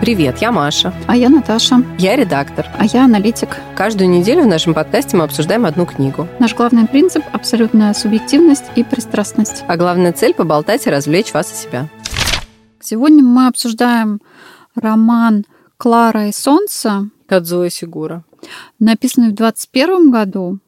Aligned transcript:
Привет, 0.00 0.38
я 0.38 0.52
Маша. 0.52 0.92
А 1.06 1.16
я 1.16 1.30
Наташа. 1.30 1.82
Я 1.98 2.16
редактор. 2.16 2.66
А 2.78 2.84
я 2.84 3.06
аналитик. 3.06 3.56
Каждую 3.74 4.10
неделю 4.10 4.42
в 4.42 4.46
нашем 4.46 4.74
подкасте 4.74 5.16
мы 5.16 5.24
обсуждаем 5.24 5.64
одну 5.64 5.86
книгу. 5.86 6.28
Наш 6.38 6.54
главный 6.54 6.86
принцип– 6.86 7.24
абсолютная 7.32 7.94
субъективность 7.94 8.64
и 8.76 8.84
пристрастность. 8.84 9.64
А 9.66 9.76
главная 9.78 10.12
цель– 10.12 10.34
поболтать 10.36 10.86
и 10.86 10.90
развлечь 10.90 11.32
вас 11.32 11.50
и 11.50 11.56
себя. 11.56 11.88
Сегодня 12.78 13.24
мы 13.24 13.46
обсуждаем 13.46 14.20
роман 14.74 15.46
«Клара 15.78 16.28
и 16.28 16.32
солнце». 16.32 17.08
Кадзуэ 17.26 17.70
Сигура. 17.70 18.22
Написанный 18.78 19.30
в 19.30 19.34
2021 19.34 20.10
году. 20.10 20.58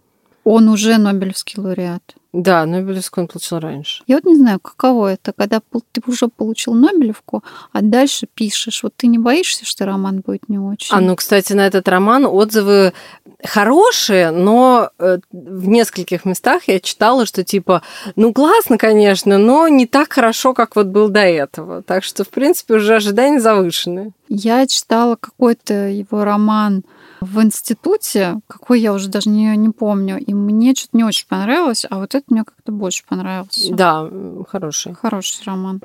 Он 0.43 0.69
уже 0.69 0.97
Нобелевский 0.97 1.61
лауреат. 1.63 2.18
Да, 2.33 2.67
Нобелевскую 2.67 3.25
он 3.25 3.29
получил 3.29 3.59
раньше. 3.59 4.05
Я 4.07 4.17
вот 4.17 4.25
не 4.25 4.37
знаю, 4.37 4.61
каково 4.61 5.15
это, 5.15 5.33
когда 5.33 5.63
ты 5.93 6.03
уже 6.07 6.29
получил 6.29 6.75
Нобелевку, 6.75 7.43
а 7.73 7.81
дальше 7.81 8.29
пишешь. 8.33 8.83
Вот 8.83 8.93
ты 8.97 9.07
не 9.07 9.19
боишься, 9.19 9.65
что 9.65 9.87
роман 9.87 10.21
будет 10.21 10.47
не 10.49 10.59
очень? 10.59 10.95
А 10.95 11.01
ну, 11.01 11.17
кстати, 11.17 11.55
на 11.55 11.67
этот 11.67 11.89
роман 11.89 12.27
отзывы 12.27 12.93
хорошие, 13.43 14.31
но 14.31 14.91
э, 14.99 15.19
в 15.33 15.69
нескольких 15.69 16.27
местах 16.27 16.65
я 16.67 16.81
читала, 16.81 17.25
что 17.25 17.45
типа, 17.45 17.83
ну 18.15 18.35
классно, 18.35 18.77
конечно, 18.77 19.39
но 19.39 19.69
не 19.69 19.87
так 19.87 20.13
хорошо, 20.13 20.53
как 20.53 20.77
вот 20.77 20.89
был 20.89 21.09
до 21.09 21.21
этого. 21.21 21.83
Так 21.83 22.05
что, 22.05 22.25
в 22.25 22.29
принципе, 22.29 22.75
уже 22.75 22.97
ожидания 22.97 23.41
завышены. 23.41 24.13
Я 24.29 24.67
читала 24.67 25.17
какой-то 25.17 25.89
его 25.89 26.25
роман 26.25 26.85
в 27.21 27.41
институте, 27.43 28.41
какой 28.47 28.81
я 28.81 28.93
уже 28.93 29.09
даже 29.09 29.29
не, 29.31 29.57
не 29.57 29.71
помню, 29.71 30.19
и 30.19 30.35
мне 30.35 30.75
что-то 30.75 30.97
не 30.97 31.05
очень 31.05 31.27
понравилось, 31.27 31.87
а 31.89 31.99
вот 31.99 32.15
это 32.15 32.25
мне 32.29 32.45
как-то 32.45 32.73
больше 32.73 33.05
понравился. 33.09 33.75
Да, 33.75 34.09
хороший. 34.49 34.95
Хороший 34.95 35.45
роман. 35.45 35.81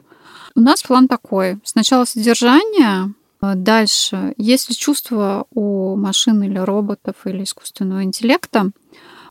У 0.55 0.59
нас 0.59 0.83
план 0.83 1.07
такой. 1.07 1.59
Сначала 1.63 2.05
содержание, 2.05 3.13
дальше, 3.41 4.33
если 4.37 4.73
чувство 4.73 5.47
у 5.53 5.95
машин 5.95 6.43
или 6.43 6.57
роботов 6.57 7.15
или 7.25 7.43
искусственного 7.43 8.03
интеллекта, 8.03 8.71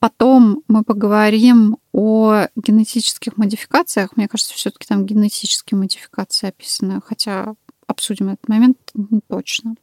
Потом 0.03 0.65
мы 0.67 0.83
поговорим 0.83 1.77
о 1.93 2.49
генетических 2.57 3.37
модификациях. 3.37 4.17
Мне 4.17 4.27
кажется, 4.27 4.53
все-таки 4.53 4.85
там 4.85 5.07
генетические 5.07 5.79
модификации 5.79 6.49
описаны, 6.49 7.01
хотя 7.07 7.55
обсудим 7.93 8.29
этот 8.29 8.49
момент 8.49 8.79
не 8.95 9.21
точно. 9.29 9.77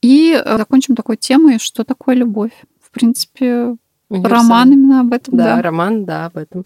И 0.00 0.32
э, 0.32 0.56
закончим 0.56 0.94
такой 0.94 1.16
темой, 1.16 1.58
что 1.58 1.84
такое 1.84 2.14
любовь. 2.14 2.52
В 2.80 2.90
принципе, 2.90 3.76
роман 4.10 4.72
именно 4.72 5.00
об 5.00 5.12
этом. 5.12 5.36
Да, 5.36 5.56
да, 5.56 5.62
роман, 5.62 6.04
да, 6.04 6.26
об 6.26 6.36
этом. 6.36 6.64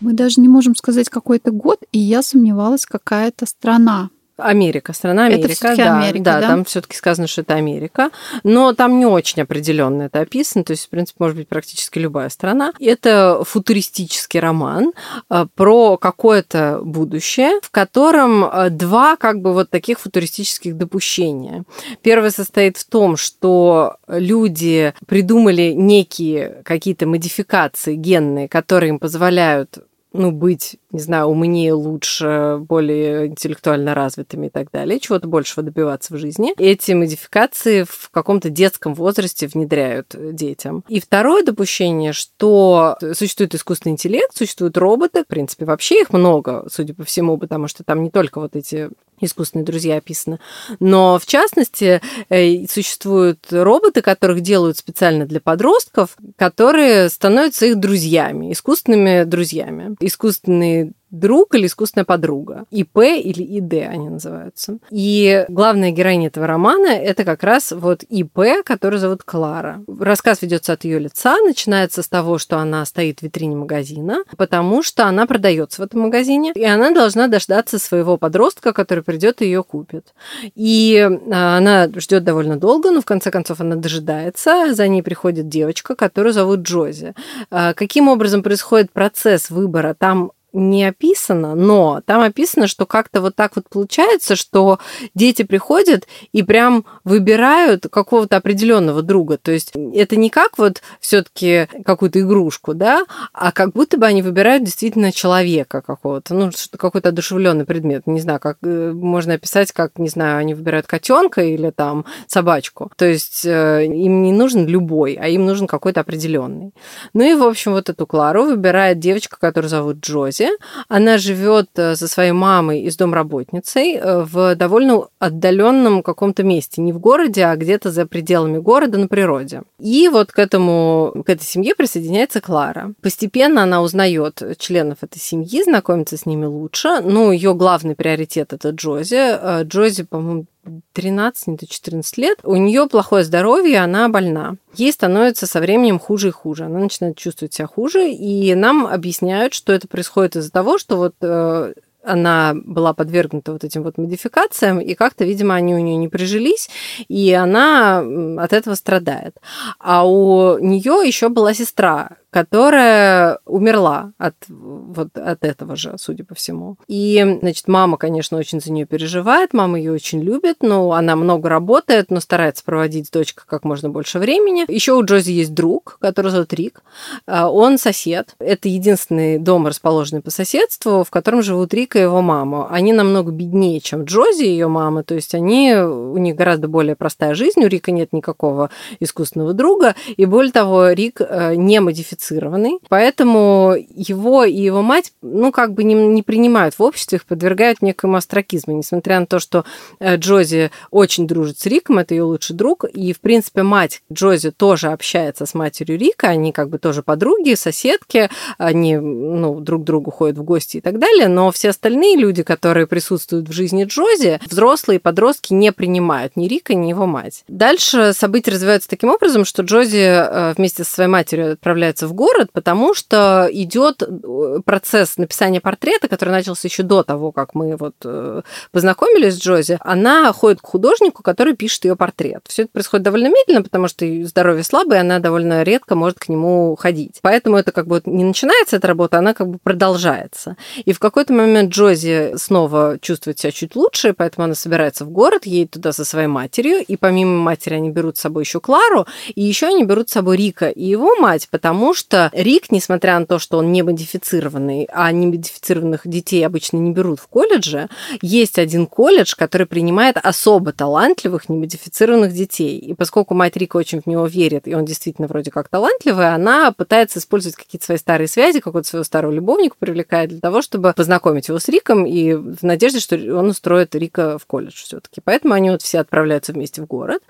Мы 0.00 0.14
даже 0.14 0.40
не 0.40 0.48
можем 0.48 0.74
сказать 0.74 1.08
какой-то 1.08 1.50
год, 1.50 1.82
и 1.92 1.98
я 1.98 2.22
сомневалась, 2.22 2.86
какая-то 2.86 3.46
страна. 3.46 4.10
Америка, 4.42 4.92
страна 4.92 5.26
Америка, 5.26 5.52
это 5.52 5.76
да, 5.76 5.98
Америка, 5.98 6.24
да, 6.24 6.40
да, 6.40 6.48
там 6.48 6.64
все-таки 6.64 6.96
сказано, 6.96 7.26
что 7.26 7.42
это 7.42 7.54
Америка, 7.54 8.10
но 8.42 8.72
там 8.72 8.98
не 8.98 9.06
очень 9.06 9.42
определенно 9.42 10.02
это 10.02 10.20
описано, 10.20 10.64
то 10.64 10.72
есть, 10.72 10.86
в 10.86 10.88
принципе, 10.88 11.16
может 11.20 11.36
быть 11.36 11.48
практически 11.48 11.98
любая 11.98 12.28
страна. 12.28 12.72
Это 12.80 13.42
футуристический 13.44 14.40
роман 14.40 14.92
э, 15.28 15.46
про 15.54 15.96
какое-то 15.96 16.80
будущее, 16.82 17.60
в 17.62 17.70
котором 17.70 18.44
э, 18.44 18.70
два 18.70 19.16
как 19.16 19.40
бы 19.40 19.52
вот 19.52 19.70
таких 19.70 20.00
футуристических 20.00 20.76
допущения. 20.76 21.64
Первое 22.02 22.30
состоит 22.30 22.76
в 22.76 22.88
том, 22.88 23.16
что 23.16 23.96
люди 24.08 24.94
придумали 25.06 25.72
некие 25.72 26.62
какие-то 26.64 27.06
модификации 27.06 27.94
генные, 27.94 28.48
которые 28.48 28.90
им 28.90 28.98
позволяют 28.98 29.78
ну, 30.12 30.32
быть, 30.32 30.78
не 30.90 31.00
знаю, 31.00 31.26
умнее, 31.26 31.72
лучше, 31.72 32.58
более 32.60 33.26
интеллектуально 33.26 33.94
развитыми 33.94 34.46
и 34.46 34.50
так 34.50 34.70
далее, 34.70 34.98
чего-то 34.98 35.28
большего 35.28 35.62
добиваться 35.62 36.14
в 36.14 36.18
жизни. 36.18 36.54
Эти 36.58 36.92
модификации 36.92 37.84
в 37.84 38.10
каком-то 38.10 38.50
детском 38.50 38.94
возрасте 38.94 39.46
внедряют 39.46 40.14
детям. 40.32 40.84
И 40.88 41.00
второе 41.00 41.44
допущение, 41.44 42.12
что 42.12 42.96
существует 43.14 43.54
искусственный 43.54 43.92
интеллект, 43.92 44.36
существуют 44.36 44.76
роботы, 44.76 45.24
в 45.24 45.26
принципе, 45.26 45.64
вообще 45.64 46.02
их 46.02 46.12
много, 46.12 46.66
судя 46.70 46.94
по 46.94 47.04
всему, 47.04 47.38
потому 47.38 47.68
что 47.68 47.84
там 47.84 48.02
не 48.02 48.10
только 48.10 48.40
вот 48.40 48.56
эти 48.56 48.90
искусственные 49.20 49.64
друзья 49.64 49.96
описаны. 49.96 50.38
Но, 50.78 51.18
в 51.18 51.26
частности, 51.26 52.00
э, 52.28 52.66
существуют 52.66 53.46
роботы, 53.50 54.02
которых 54.02 54.40
делают 54.40 54.78
специально 54.78 55.26
для 55.26 55.40
подростков, 55.40 56.16
которые 56.36 57.08
становятся 57.08 57.66
их 57.66 57.78
друзьями, 57.78 58.52
искусственными 58.52 59.24
друзьями. 59.24 59.96
Искусственные 60.00 60.92
друг 61.10 61.54
или 61.54 61.66
искусственная 61.66 62.04
подруга. 62.04 62.64
ИП 62.70 62.98
или 62.98 63.42
ИД 63.42 63.88
они 63.88 64.08
называются. 64.08 64.78
И 64.90 65.44
главная 65.48 65.90
героиня 65.90 66.28
этого 66.28 66.46
романа– 66.46 66.86
это 66.88 67.24
как 67.24 67.42
раз 67.42 67.72
вот 67.72 68.02
ИП, 68.04 68.64
который 68.64 68.98
зовут 68.98 69.22
Клара. 69.24 69.82
Рассказ 69.86 70.42
ведется 70.42 70.72
от 70.72 70.84
ее 70.84 70.98
лица, 70.98 71.36
начинается 71.42 72.02
с 72.02 72.08
того, 72.08 72.38
что 72.38 72.58
она 72.58 72.84
стоит 72.84 73.20
в 73.20 73.22
витрине 73.22 73.56
магазина, 73.56 74.24
потому 74.36 74.82
что 74.82 75.06
она 75.06 75.26
продается 75.26 75.82
в 75.82 75.84
этом 75.84 76.02
магазине, 76.02 76.52
и 76.54 76.64
она 76.64 76.90
должна 76.92 77.28
дождаться 77.28 77.78
своего 77.78 78.16
подростка, 78.16 78.72
который 78.72 79.04
придет 79.04 79.42
и 79.42 79.46
ее 79.46 79.62
купит. 79.62 80.14
И 80.54 80.98
а, 81.32 81.56
она 81.56 81.88
ждет 81.96 82.24
довольно 82.24 82.56
долго, 82.56 82.90
но 82.90 83.00
в 83.00 83.04
конце 83.04 83.30
концов 83.30 83.60
она 83.60 83.76
дожидается. 83.76 84.74
За 84.74 84.88
ней 84.88 85.02
приходит 85.02 85.48
девочка, 85.48 85.94
которую 85.94 86.32
зовут 86.32 86.60
Джози. 86.60 87.14
А, 87.50 87.74
каким 87.74 88.08
образом 88.08 88.42
происходит 88.42 88.92
процесс 88.92 89.50
выбора? 89.50 89.94
Там 89.98 90.32
не 90.52 90.84
описано, 90.84 91.54
но 91.54 92.00
там 92.04 92.22
описано, 92.22 92.66
что 92.66 92.86
как-то 92.86 93.20
вот 93.20 93.36
так 93.36 93.56
вот 93.56 93.68
получается, 93.68 94.36
что 94.36 94.78
дети 95.14 95.42
приходят 95.42 96.06
и 96.32 96.42
прям 96.42 96.84
выбирают 97.04 97.86
какого-то 97.90 98.36
определенного 98.36 99.02
друга. 99.02 99.38
То 99.38 99.52
есть 99.52 99.72
это 99.94 100.16
не 100.16 100.30
как 100.30 100.58
вот 100.58 100.82
все-таки 101.00 101.68
какую-то 101.84 102.20
игрушку, 102.20 102.74
да, 102.74 103.04
а 103.32 103.52
как 103.52 103.72
будто 103.72 103.96
бы 103.96 104.06
они 104.06 104.22
выбирают 104.22 104.64
действительно 104.64 105.12
человека 105.12 105.82
какого-то, 105.82 106.34
ну, 106.34 106.50
какой-то 106.76 107.10
одушевленный 107.10 107.64
предмет. 107.64 108.06
Не 108.06 108.20
знаю, 108.20 108.40
как 108.40 108.58
э, 108.62 108.92
можно 108.92 109.34
описать, 109.34 109.72
как, 109.72 109.98
не 109.98 110.08
знаю, 110.08 110.38
они 110.38 110.54
выбирают 110.54 110.86
котенка 110.86 111.42
или 111.42 111.70
там 111.70 112.04
собачку. 112.26 112.90
То 112.96 113.06
есть 113.06 113.44
э, 113.44 113.86
им 113.86 114.22
не 114.22 114.32
нужен 114.32 114.66
любой, 114.66 115.14
а 115.14 115.28
им 115.28 115.46
нужен 115.46 115.66
какой-то 115.66 116.00
определенный. 116.00 116.72
Ну 117.14 117.24
и, 117.24 117.34
в 117.34 117.42
общем, 117.42 117.72
вот 117.72 117.88
эту 117.88 118.06
Клару 118.06 118.44
выбирает 118.44 118.98
девочка, 118.98 119.36
которую 119.38 119.68
зовут 119.68 119.98
Джози, 120.00 120.39
Розе. 120.40 120.56
Она 120.88 121.18
живет 121.18 121.68
э, 121.76 121.96
со 121.96 122.08
своей 122.08 122.32
мамой 122.32 122.82
и 122.82 122.90
с 122.90 122.96
домработницей 122.96 123.94
э, 123.94 124.22
в 124.22 124.54
довольно 124.54 125.08
отдаленном 125.18 126.02
каком-то 126.02 126.42
месте, 126.42 126.80
не 126.80 126.92
в 126.92 126.98
городе, 126.98 127.44
а 127.44 127.56
где-то 127.56 127.90
за 127.90 128.06
пределами 128.06 128.58
города 128.58 128.98
на 128.98 129.08
природе. 129.08 129.62
И 129.78 130.08
вот 130.08 130.32
к 130.32 130.38
этому, 130.38 131.22
к 131.26 131.30
этой 131.30 131.44
семье 131.44 131.74
присоединяется 131.74 132.40
Клара. 132.40 132.92
Постепенно 133.02 133.62
она 133.62 133.82
узнает 133.82 134.42
членов 134.58 134.98
этой 135.02 135.18
семьи, 135.18 135.62
знакомится 135.62 136.16
с 136.16 136.26
ними 136.26 136.46
лучше. 136.46 137.00
Ну, 137.02 137.32
ее 137.32 137.54
главный 137.54 137.94
приоритет 137.94 138.52
это 138.52 138.70
Джози. 138.70 139.16
Э, 139.16 139.62
Джози, 139.64 140.04
по-моему, 140.04 140.46
13, 140.92 141.46
не 141.48 141.56
то 141.56 141.66
14 141.66 142.18
лет, 142.18 142.38
у 142.42 142.56
нее 142.56 142.86
плохое 142.86 143.24
здоровье, 143.24 143.80
она 143.80 144.08
больна. 144.08 144.56
Ей 144.74 144.92
становится 144.92 145.46
со 145.46 145.60
временем 145.60 145.98
хуже 145.98 146.28
и 146.28 146.32
хуже. 146.32 146.64
Она 146.64 146.78
начинает 146.78 147.16
чувствовать 147.16 147.54
себя 147.54 147.66
хуже, 147.66 148.10
и 148.10 148.54
нам 148.54 148.86
объясняют, 148.86 149.54
что 149.54 149.72
это 149.72 149.88
происходит 149.88 150.36
из-за 150.36 150.50
того, 150.50 150.78
что 150.78 150.96
вот 150.96 151.14
э, 151.22 151.72
она 152.02 152.54
была 152.54 152.92
подвергнута 152.94 153.52
вот 153.52 153.64
этим 153.64 153.82
вот 153.82 153.98
модификациям, 153.98 154.80
и 154.80 154.94
как-то, 154.94 155.24
видимо, 155.24 155.54
они 155.54 155.74
у 155.74 155.78
нее 155.78 155.96
не 155.96 156.08
прижились, 156.08 156.70
и 157.08 157.32
она 157.32 157.98
от 158.38 158.52
этого 158.52 158.74
страдает. 158.74 159.36
А 159.78 160.06
у 160.06 160.58
нее 160.58 161.02
еще 161.06 161.28
была 161.28 161.54
сестра, 161.54 162.16
которая 162.30 163.40
умерла 163.44 164.12
от, 164.16 164.34
вот, 164.48 165.16
от 165.18 165.44
этого 165.44 165.76
же, 165.76 165.94
судя 165.98 166.24
по 166.24 166.34
всему. 166.34 166.76
И, 166.86 167.38
значит, 167.40 167.66
мама, 167.66 167.96
конечно, 167.96 168.38
очень 168.38 168.60
за 168.60 168.72
нее 168.72 168.86
переживает, 168.86 169.52
мама 169.52 169.78
ее 169.78 169.92
очень 169.92 170.20
любит, 170.20 170.58
но 170.60 170.92
она 170.92 171.16
много 171.16 171.48
работает, 171.48 172.10
но 172.10 172.20
старается 172.20 172.64
проводить 172.64 173.08
с 173.08 173.10
дочкой 173.10 173.44
как 173.46 173.64
можно 173.64 173.90
больше 173.90 174.18
времени. 174.18 174.64
Еще 174.68 174.92
у 174.92 175.04
Джози 175.04 175.32
есть 175.32 175.54
друг, 175.54 175.98
который 176.00 176.30
зовут 176.30 176.52
Рик. 176.52 176.82
А, 177.26 177.50
он 177.50 177.78
сосед. 177.78 178.36
Это 178.38 178.68
единственный 178.68 179.38
дом, 179.38 179.66
расположенный 179.66 180.22
по 180.22 180.30
соседству, 180.30 181.02
в 181.02 181.10
котором 181.10 181.42
живут 181.42 181.74
Рик 181.74 181.96
и 181.96 182.00
его 182.00 182.22
мама. 182.22 182.68
Они 182.70 182.92
намного 182.92 183.32
беднее, 183.32 183.80
чем 183.80 184.04
Джози 184.04 184.44
и 184.44 184.50
ее 184.50 184.68
мама, 184.68 185.02
то 185.02 185.14
есть 185.14 185.34
они, 185.34 185.74
у 185.74 186.16
них 186.16 186.36
гораздо 186.36 186.68
более 186.68 186.94
простая 186.94 187.34
жизнь, 187.34 187.64
у 187.64 187.66
Рика 187.66 187.90
нет 187.90 188.12
никакого 188.12 188.70
искусственного 189.00 189.52
друга, 189.52 189.96
и 190.16 190.26
более 190.26 190.52
того, 190.52 190.90
Рик 190.90 191.20
э, 191.20 191.54
не 191.56 191.80
модифицирован 191.80 192.19
модифицированный, 192.20 192.78
поэтому 192.88 193.74
его 193.94 194.44
и 194.44 194.60
его 194.60 194.82
мать, 194.82 195.12
ну, 195.22 195.52
как 195.52 195.72
бы 195.72 195.84
не, 195.84 195.94
не 195.94 196.22
принимают 196.22 196.78
в 196.78 196.82
обществе, 196.82 197.16
их 197.16 197.24
подвергают 197.24 197.82
некоему 197.82 198.16
астракизму, 198.16 198.76
несмотря 198.76 199.20
на 199.20 199.26
то, 199.26 199.38
что 199.38 199.64
э, 199.98 200.16
Джози 200.16 200.70
очень 200.90 201.26
дружит 201.26 201.58
с 201.58 201.66
Риком, 201.66 201.98
это 201.98 202.14
ее 202.14 202.22
лучший 202.22 202.54
друг, 202.56 202.84
и, 202.84 203.12
в 203.12 203.20
принципе, 203.20 203.62
мать 203.62 204.02
Джози 204.12 204.50
тоже 204.50 204.88
общается 204.88 205.46
с 205.46 205.54
матерью 205.54 205.98
Рика, 205.98 206.28
они 206.28 206.52
как 206.52 206.68
бы 206.68 206.78
тоже 206.78 207.02
подруги, 207.02 207.54
соседки, 207.54 208.28
они, 208.58 208.96
ну, 208.96 209.60
друг 209.60 209.82
к 209.82 209.84
другу 209.84 210.10
ходят 210.10 210.38
в 210.38 210.42
гости 210.42 210.78
и 210.78 210.80
так 210.80 210.98
далее, 210.98 211.28
но 211.28 211.50
все 211.50 211.70
остальные 211.70 212.16
люди, 212.16 212.42
которые 212.42 212.86
присутствуют 212.86 213.48
в 213.48 213.52
жизни 213.52 213.84
Джози, 213.84 214.40
взрослые 214.48 215.00
подростки 215.00 215.52
не 215.52 215.72
принимают 215.72 216.36
ни 216.36 216.46
Рика, 216.46 216.74
ни 216.74 216.88
его 216.88 217.06
мать. 217.06 217.44
Дальше 217.48 218.12
события 218.12 218.50
развиваются 218.50 218.88
таким 218.88 219.10
образом, 219.10 219.44
что 219.44 219.62
Джози 219.62 219.98
э, 219.98 220.54
вместе 220.56 220.84
со 220.84 220.94
своей 220.94 221.10
матерью 221.10 221.52
отправляется 221.52 222.06
в 222.09 222.09
город, 222.14 222.50
потому 222.52 222.94
что 222.94 223.48
идет 223.50 224.02
э, 224.02 224.58
процесс 224.64 225.16
написания 225.16 225.60
портрета, 225.60 226.08
который 226.08 226.30
начался 226.30 226.68
еще 226.68 226.82
до 226.82 227.02
того, 227.02 227.32
как 227.32 227.54
мы 227.54 227.76
вот 227.76 227.94
э, 228.04 228.42
познакомились 228.72 229.34
с 229.34 229.40
Джози. 229.40 229.78
Она 229.80 230.32
ходит 230.32 230.60
к 230.60 230.66
художнику, 230.66 231.22
который 231.22 231.54
пишет 231.54 231.84
ее 231.84 231.96
портрет. 231.96 232.44
Все 232.48 232.62
это 232.62 232.72
происходит 232.72 233.04
довольно 233.04 233.28
медленно, 233.28 233.62
потому 233.62 233.88
что 233.88 234.06
здоровье 234.24 234.64
слабое, 234.64 235.00
она 235.00 235.18
довольно 235.18 235.62
редко 235.62 235.94
может 235.94 236.18
к 236.18 236.28
нему 236.28 236.76
ходить. 236.76 237.18
Поэтому 237.22 237.56
это 237.56 237.72
как 237.72 237.86
бы 237.86 238.00
не 238.04 238.24
начинается 238.24 238.76
эта 238.76 238.88
работа, 238.88 239.18
она 239.18 239.34
как 239.34 239.48
бы 239.48 239.58
продолжается. 239.62 240.56
И 240.84 240.92
в 240.92 240.98
какой-то 240.98 241.32
момент 241.32 241.72
Джози 241.72 242.34
снова 242.36 242.98
чувствует 243.00 243.38
себя 243.38 243.52
чуть 243.52 243.76
лучше, 243.76 244.12
поэтому 244.12 244.44
она 244.44 244.54
собирается 244.54 245.04
в 245.04 245.10
город, 245.10 245.46
едет 245.46 245.72
туда 245.72 245.92
со 245.92 246.04
своей 246.04 246.26
матерью, 246.26 246.84
и 246.84 246.96
помимо 246.96 247.38
матери 247.38 247.74
они 247.74 247.90
берут 247.90 248.16
с 248.16 248.20
собой 248.20 248.44
еще 248.44 248.60
Клару, 248.60 249.06
и 249.34 249.42
еще 249.42 249.66
они 249.66 249.84
берут 249.84 250.08
с 250.08 250.12
собой 250.12 250.36
Рика 250.36 250.68
и 250.68 250.84
его 250.84 251.16
мать, 251.16 251.48
потому 251.50 251.94
что 251.94 251.99
Рик, 252.32 252.70
несмотря 252.70 253.18
на 253.18 253.26
то, 253.26 253.38
что 253.38 253.58
он 253.58 253.72
не 253.72 253.82
модифицированный, 253.82 254.88
а 254.92 255.10
не 255.12 255.26
модифицированных 255.26 256.02
детей 256.04 256.44
обычно 256.46 256.78
не 256.78 256.92
берут 256.92 257.20
в 257.20 257.26
колледже, 257.28 257.88
есть 258.22 258.58
один 258.58 258.86
колледж, 258.86 259.34
который 259.36 259.66
принимает 259.66 260.16
особо 260.22 260.72
талантливых 260.72 261.48
немодифицированных 261.48 262.32
детей. 262.32 262.78
И 262.78 262.94
поскольку 262.94 263.34
мать 263.34 263.56
Рика 263.56 263.76
очень 263.76 264.00
в 264.00 264.06
него 264.06 264.26
верит, 264.26 264.66
и 264.66 264.74
он 264.74 264.84
действительно 264.84 265.28
вроде 265.28 265.50
как 265.50 265.68
талантливый, 265.68 266.32
она 266.32 266.72
пытается 266.72 267.18
использовать 267.18 267.56
какие-то 267.56 267.86
свои 267.86 267.98
старые 267.98 268.28
связи, 268.28 268.60
какого-то 268.60 268.88
своего 268.88 269.04
старого 269.04 269.32
любовника 269.32 269.76
привлекает 269.78 270.30
для 270.30 270.40
того, 270.40 270.62
чтобы 270.62 270.92
познакомить 270.94 271.48
его 271.48 271.58
с 271.58 271.68
Риком 271.68 272.06
и 272.06 272.34
в 272.34 272.62
надежде, 272.62 273.00
что 273.00 273.16
он 273.16 273.48
устроит 273.48 273.94
Рика 273.94 274.38
в 274.38 274.46
колледж 274.46 274.74
все-таки. 274.76 275.20
Поэтому 275.22 275.54
они 275.54 275.70
вот 275.70 275.82
все 275.82 276.00
отправляются 276.00 276.52
вместе 276.52 276.82
в 276.82 276.86
город. 276.86 277.22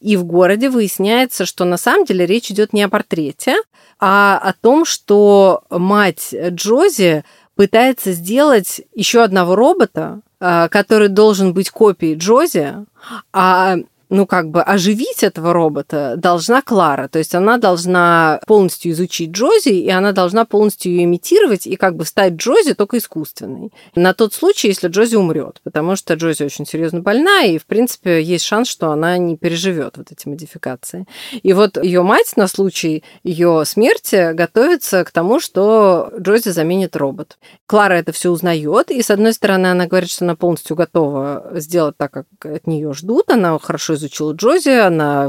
И 0.00 0.16
в 0.16 0.24
городе 0.24 0.70
выясняется, 0.70 1.46
что 1.46 1.64
на 1.64 1.76
самом 1.76 2.04
деле 2.04 2.26
речь 2.26 2.50
идет 2.50 2.72
не 2.72 2.82
о 2.82 2.88
портрете, 2.88 3.56
о 4.08 4.52
том, 4.60 4.84
что 4.84 5.62
мать 5.70 6.32
Джози 6.32 7.24
пытается 7.56 8.12
сделать 8.12 8.82
еще 8.94 9.22
одного 9.22 9.56
робота, 9.56 10.20
а, 10.38 10.68
который 10.68 11.08
должен 11.08 11.54
быть 11.54 11.70
копией 11.70 12.16
Джози, 12.16 12.74
а 13.32 13.76
ну, 14.08 14.26
как 14.26 14.50
бы 14.50 14.62
оживить 14.62 15.22
этого 15.22 15.52
робота 15.52 16.14
должна 16.16 16.62
Клара. 16.62 17.08
То 17.08 17.18
есть 17.18 17.34
она 17.34 17.58
должна 17.58 18.40
полностью 18.46 18.92
изучить 18.92 19.30
Джози, 19.30 19.70
и 19.70 19.90
она 19.90 20.12
должна 20.12 20.44
полностью 20.44 20.92
ее 20.92 21.04
имитировать 21.04 21.66
и 21.66 21.76
как 21.76 21.96
бы 21.96 22.04
стать 22.04 22.34
Джози 22.34 22.74
только 22.74 22.98
искусственной. 22.98 23.72
На 23.94 24.14
тот 24.14 24.34
случай, 24.34 24.68
если 24.68 24.88
Джози 24.88 25.16
умрет, 25.16 25.60
потому 25.64 25.96
что 25.96 26.14
Джози 26.14 26.44
очень 26.44 26.66
серьезно 26.66 27.00
больна, 27.00 27.42
и, 27.42 27.58
в 27.58 27.66
принципе, 27.66 28.22
есть 28.22 28.44
шанс, 28.44 28.68
что 28.68 28.90
она 28.90 29.18
не 29.18 29.36
переживет 29.36 29.96
вот 29.96 30.12
эти 30.12 30.28
модификации. 30.28 31.06
И 31.42 31.52
вот 31.52 31.82
ее 31.82 32.02
мать 32.02 32.32
на 32.36 32.46
случай 32.46 33.02
ее 33.24 33.64
смерти 33.64 34.32
готовится 34.32 35.04
к 35.04 35.10
тому, 35.10 35.40
что 35.40 36.12
Джози 36.18 36.50
заменит 36.50 36.96
робот. 36.96 37.38
Клара 37.66 37.94
это 37.94 38.12
все 38.12 38.30
узнает, 38.30 38.90
и, 38.90 39.02
с 39.02 39.10
одной 39.10 39.32
стороны, 39.32 39.66
она 39.66 39.86
говорит, 39.86 40.10
что 40.10 40.24
она 40.24 40.36
полностью 40.36 40.76
готова 40.76 41.50
сделать 41.54 41.96
так, 41.96 42.12
как 42.12 42.26
от 42.44 42.66
нее 42.66 42.92
ждут, 42.92 43.30
она 43.30 43.58
хорошо 43.58 43.95
изучила 43.96 44.32
Джози, 44.32 44.70
она, 44.70 45.24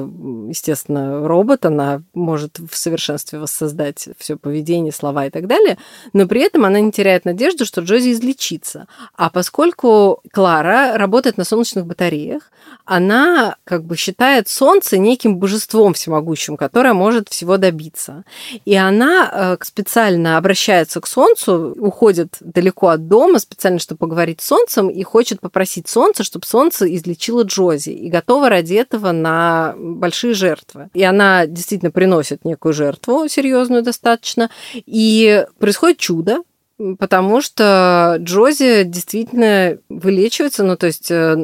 естественно, 0.47 1.27
робот, 1.27 1.65
она 1.65 2.01
может 2.13 2.59
в 2.59 2.75
совершенстве 2.75 3.39
воссоздать 3.39 4.09
все 4.17 4.37
поведение, 4.37 4.93
слова 4.93 5.25
и 5.25 5.29
так 5.29 5.47
далее, 5.47 5.77
но 6.13 6.27
при 6.27 6.41
этом 6.41 6.65
она 6.65 6.79
не 6.79 6.91
теряет 6.91 7.25
надежду, 7.25 7.65
что 7.65 7.81
Джози 7.81 8.11
излечится. 8.11 8.87
А 9.15 9.29
поскольку 9.29 10.21
Клара 10.31 10.97
работает 10.97 11.37
на 11.37 11.43
солнечных 11.43 11.85
батареях, 11.85 12.51
она 12.85 13.57
как 13.63 13.83
бы 13.83 13.97
считает 13.97 14.47
Солнце 14.47 14.97
неким 14.97 15.37
божеством 15.37 15.93
всемогущим, 15.93 16.55
которое 16.57 16.93
может 16.93 17.29
всего 17.29 17.57
добиться. 17.57 18.23
И 18.65 18.75
она 18.75 19.29
э, 19.31 19.57
специально 19.61 20.37
обращается 20.37 21.01
к 21.01 21.07
Солнцу, 21.07 21.75
уходит 21.77 22.37
далеко 22.39 22.87
от 22.89 23.07
дома 23.07 23.39
специально, 23.39 23.79
чтобы 23.79 23.99
поговорить 23.99 24.41
с 24.41 24.47
Солнцем, 24.47 24.89
и 24.89 25.03
хочет 25.03 25.41
попросить 25.41 25.87
Солнце, 25.87 26.23
чтобы 26.23 26.45
Солнце 26.45 26.93
излечило 26.95 27.43
Джози, 27.43 27.89
и 27.89 28.09
готова 28.09 28.49
ради 28.57 28.73
этого 28.73 29.11
на 29.11 29.75
большие 29.77 30.33
жертвы. 30.33 30.89
И 30.95 31.03
она 31.03 31.45
действительно 31.45 31.91
приносит 31.91 32.43
некую 32.43 32.73
жертву, 32.73 33.27
серьезную 33.27 33.83
достаточно, 33.83 34.49
и 34.73 35.45
происходит 35.59 35.99
чудо, 35.99 36.39
потому 36.99 37.41
что 37.41 38.17
Джози 38.19 38.83
действительно 38.83 39.79
вылечивается, 39.89 40.63
ну, 40.63 40.77
то 40.77 40.85
есть 40.85 41.09
э, 41.09 41.35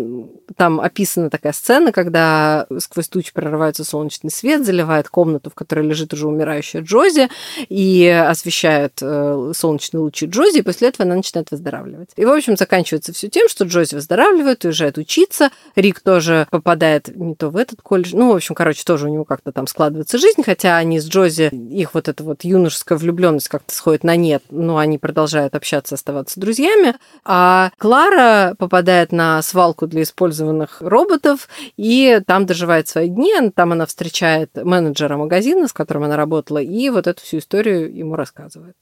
там 0.55 0.79
описана 0.79 1.29
такая 1.29 1.53
сцена, 1.53 1.91
когда 1.91 2.67
сквозь 2.77 3.07
тучи 3.07 3.33
прорывается 3.33 3.83
солнечный 3.83 4.29
свет, 4.29 4.65
заливает 4.65 5.09
комнату, 5.09 5.49
в 5.49 5.55
которой 5.55 5.87
лежит 5.87 6.13
уже 6.13 6.27
умирающая 6.27 6.81
Джози, 6.81 7.29
и 7.67 8.07
освещает 8.07 8.99
э, 9.01 9.51
солнечные 9.55 10.01
лучи 10.01 10.27
Джози, 10.27 10.59
и 10.59 10.61
после 10.61 10.89
этого 10.89 11.05
она 11.07 11.15
начинает 11.15 11.49
выздоравливать. 11.49 12.09
И, 12.15 12.25
в 12.25 12.31
общем, 12.31 12.55
заканчивается 12.55 13.11
все 13.11 13.27
тем, 13.27 13.49
что 13.49 13.65
Джози 13.65 13.95
выздоравливает, 13.95 14.63
уезжает 14.65 14.99
учиться, 14.99 15.49
Рик 15.75 15.99
тоже 15.99 16.47
попадает 16.51 17.15
не 17.15 17.33
то 17.33 17.49
в 17.49 17.57
этот 17.57 17.81
колледж, 17.81 18.11
ну, 18.13 18.31
в 18.31 18.35
общем, 18.35 18.53
короче, 18.53 18.83
тоже 18.83 19.07
у 19.07 19.11
него 19.11 19.25
как-то 19.25 19.51
там 19.51 19.65
складывается 19.65 20.19
жизнь, 20.19 20.43
хотя 20.43 20.77
они 20.77 20.99
с 20.99 21.07
Джози, 21.07 21.49
их 21.51 21.95
вот 21.95 22.07
эта 22.07 22.23
вот 22.23 22.43
юношеская 22.43 22.99
влюбленность 22.99 23.47
как-то 23.47 23.73
сходит 23.73 24.03
на 24.03 24.15
нет, 24.15 24.43
но 24.51 24.77
они 24.77 24.99
продолжают 24.99 25.22
продолжают 25.23 25.55
общаться, 25.55 25.95
оставаться 25.95 26.37
друзьями. 26.37 26.95
А 27.23 27.71
Клара 27.77 28.55
попадает 28.57 29.13
на 29.13 29.41
свалку 29.41 29.87
для 29.87 30.03
использованных 30.03 30.81
роботов, 30.81 31.47
и 31.77 32.19
там 32.27 32.45
доживает 32.45 32.89
свои 32.89 33.07
дни. 33.07 33.33
Там 33.55 33.71
она 33.71 33.85
встречает 33.85 34.49
менеджера 34.55 35.15
магазина, 35.15 35.69
с 35.69 35.73
которым 35.73 36.03
она 36.03 36.17
работала, 36.17 36.57
и 36.57 36.89
вот 36.89 37.07
эту 37.07 37.21
всю 37.23 37.37
историю 37.37 37.95
ему 37.95 38.17
рассказывает. 38.17 38.75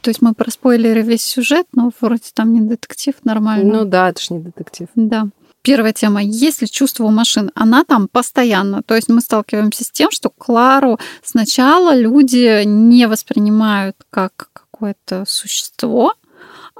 То 0.00 0.08
есть 0.08 0.22
мы 0.22 0.32
проспойлили 0.32 1.02
весь 1.02 1.24
сюжет, 1.24 1.66
но 1.74 1.90
вроде 2.00 2.30
там 2.32 2.54
не 2.54 2.62
детектив, 2.62 3.14
нормально. 3.24 3.80
Ну 3.80 3.84
да, 3.84 4.08
это 4.08 4.22
ж 4.22 4.30
не 4.30 4.38
детектив. 4.38 4.88
Да. 4.94 5.28
Первая 5.60 5.92
тема. 5.92 6.22
Есть 6.22 6.62
ли 6.62 6.68
чувство 6.68 7.04
у 7.04 7.10
машин? 7.10 7.50
Она 7.54 7.84
там 7.84 8.08
постоянно. 8.08 8.82
То 8.82 8.94
есть 8.94 9.10
мы 9.10 9.20
сталкиваемся 9.20 9.84
с 9.84 9.90
тем, 9.90 10.10
что 10.10 10.30
Клару 10.30 10.98
сначала 11.22 11.94
люди 11.94 12.64
не 12.64 13.06
воспринимают 13.06 13.96
как 14.08 14.67
какое-то 14.78 15.24
существо, 15.26 16.14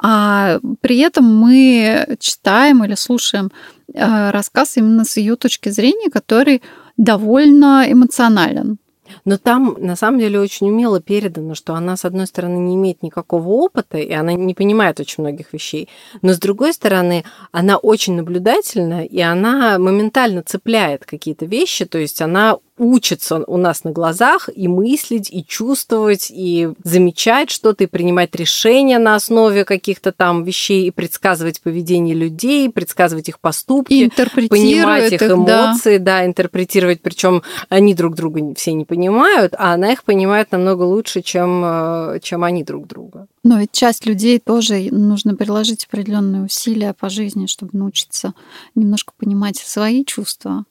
а 0.00 0.60
при 0.80 0.98
этом 0.98 1.24
мы 1.24 2.16
читаем 2.20 2.84
или 2.84 2.94
слушаем 2.94 3.50
э, 3.92 4.30
рассказ 4.30 4.76
именно 4.76 5.04
с 5.04 5.16
ее 5.16 5.34
точки 5.34 5.70
зрения, 5.70 6.10
который 6.10 6.62
довольно 6.96 7.84
эмоционален. 7.88 8.78
Но 9.24 9.38
там, 9.38 9.76
на 9.78 9.96
самом 9.96 10.20
деле, 10.20 10.38
очень 10.38 10.68
умело 10.68 11.00
передано, 11.00 11.54
что 11.54 11.74
она, 11.74 11.96
с 11.96 12.04
одной 12.04 12.26
стороны, 12.26 12.58
не 12.58 12.74
имеет 12.74 13.02
никакого 13.02 13.48
опыта, 13.48 13.98
и 13.98 14.12
она 14.12 14.34
не 14.34 14.54
понимает 14.54 15.00
очень 15.00 15.22
многих 15.22 15.52
вещей, 15.52 15.88
но, 16.22 16.34
с 16.34 16.38
другой 16.38 16.72
стороны, 16.74 17.24
она 17.50 17.78
очень 17.78 18.14
наблюдательна, 18.16 19.04
и 19.04 19.20
она 19.20 19.78
моментально 19.78 20.42
цепляет 20.42 21.06
какие-то 21.06 21.46
вещи, 21.46 21.86
то 21.86 21.98
есть 21.98 22.20
она 22.20 22.58
учится 22.78 23.44
у 23.46 23.56
нас 23.56 23.84
на 23.84 23.90
глазах 23.90 24.48
и 24.54 24.68
мыслить, 24.68 25.30
и 25.30 25.44
чувствовать, 25.44 26.30
и 26.30 26.70
замечать 26.84 27.50
что-то, 27.50 27.84
и 27.84 27.86
принимать 27.86 28.34
решения 28.34 28.98
на 28.98 29.14
основе 29.14 29.64
каких-то 29.64 30.12
там 30.12 30.44
вещей, 30.44 30.86
и 30.86 30.90
предсказывать 30.90 31.60
поведение 31.60 32.14
людей, 32.14 32.70
предсказывать 32.70 33.28
их 33.28 33.40
поступки, 33.40 34.10
понимать 34.48 35.12
их, 35.12 35.22
их 35.22 35.30
эмоции, 35.30 35.98
да. 35.98 36.20
да, 36.20 36.26
интерпретировать. 36.26 37.00
Причем 37.02 37.42
они 37.68 37.94
друг 37.94 38.14
друга 38.14 38.54
все 38.54 38.72
не 38.72 38.84
понимают, 38.84 39.54
а 39.58 39.74
она 39.74 39.92
их 39.92 40.04
понимает 40.04 40.52
намного 40.52 40.82
лучше, 40.82 41.22
чем, 41.22 41.62
э, 41.64 42.20
чем 42.22 42.44
они 42.44 42.64
друг 42.64 42.86
друга. 42.86 43.26
Но 43.42 43.58
ведь 43.58 43.72
часть 43.72 44.06
людей 44.06 44.38
тоже 44.38 44.88
нужно 44.90 45.34
приложить 45.34 45.86
определенные 45.86 46.42
усилия 46.42 46.92
по 46.92 47.08
жизни, 47.08 47.46
чтобы 47.46 47.78
научиться 47.78 48.34
немножко 48.74 49.12
понимать 49.16 49.56
свои 49.56 50.04
чувства 50.04 50.64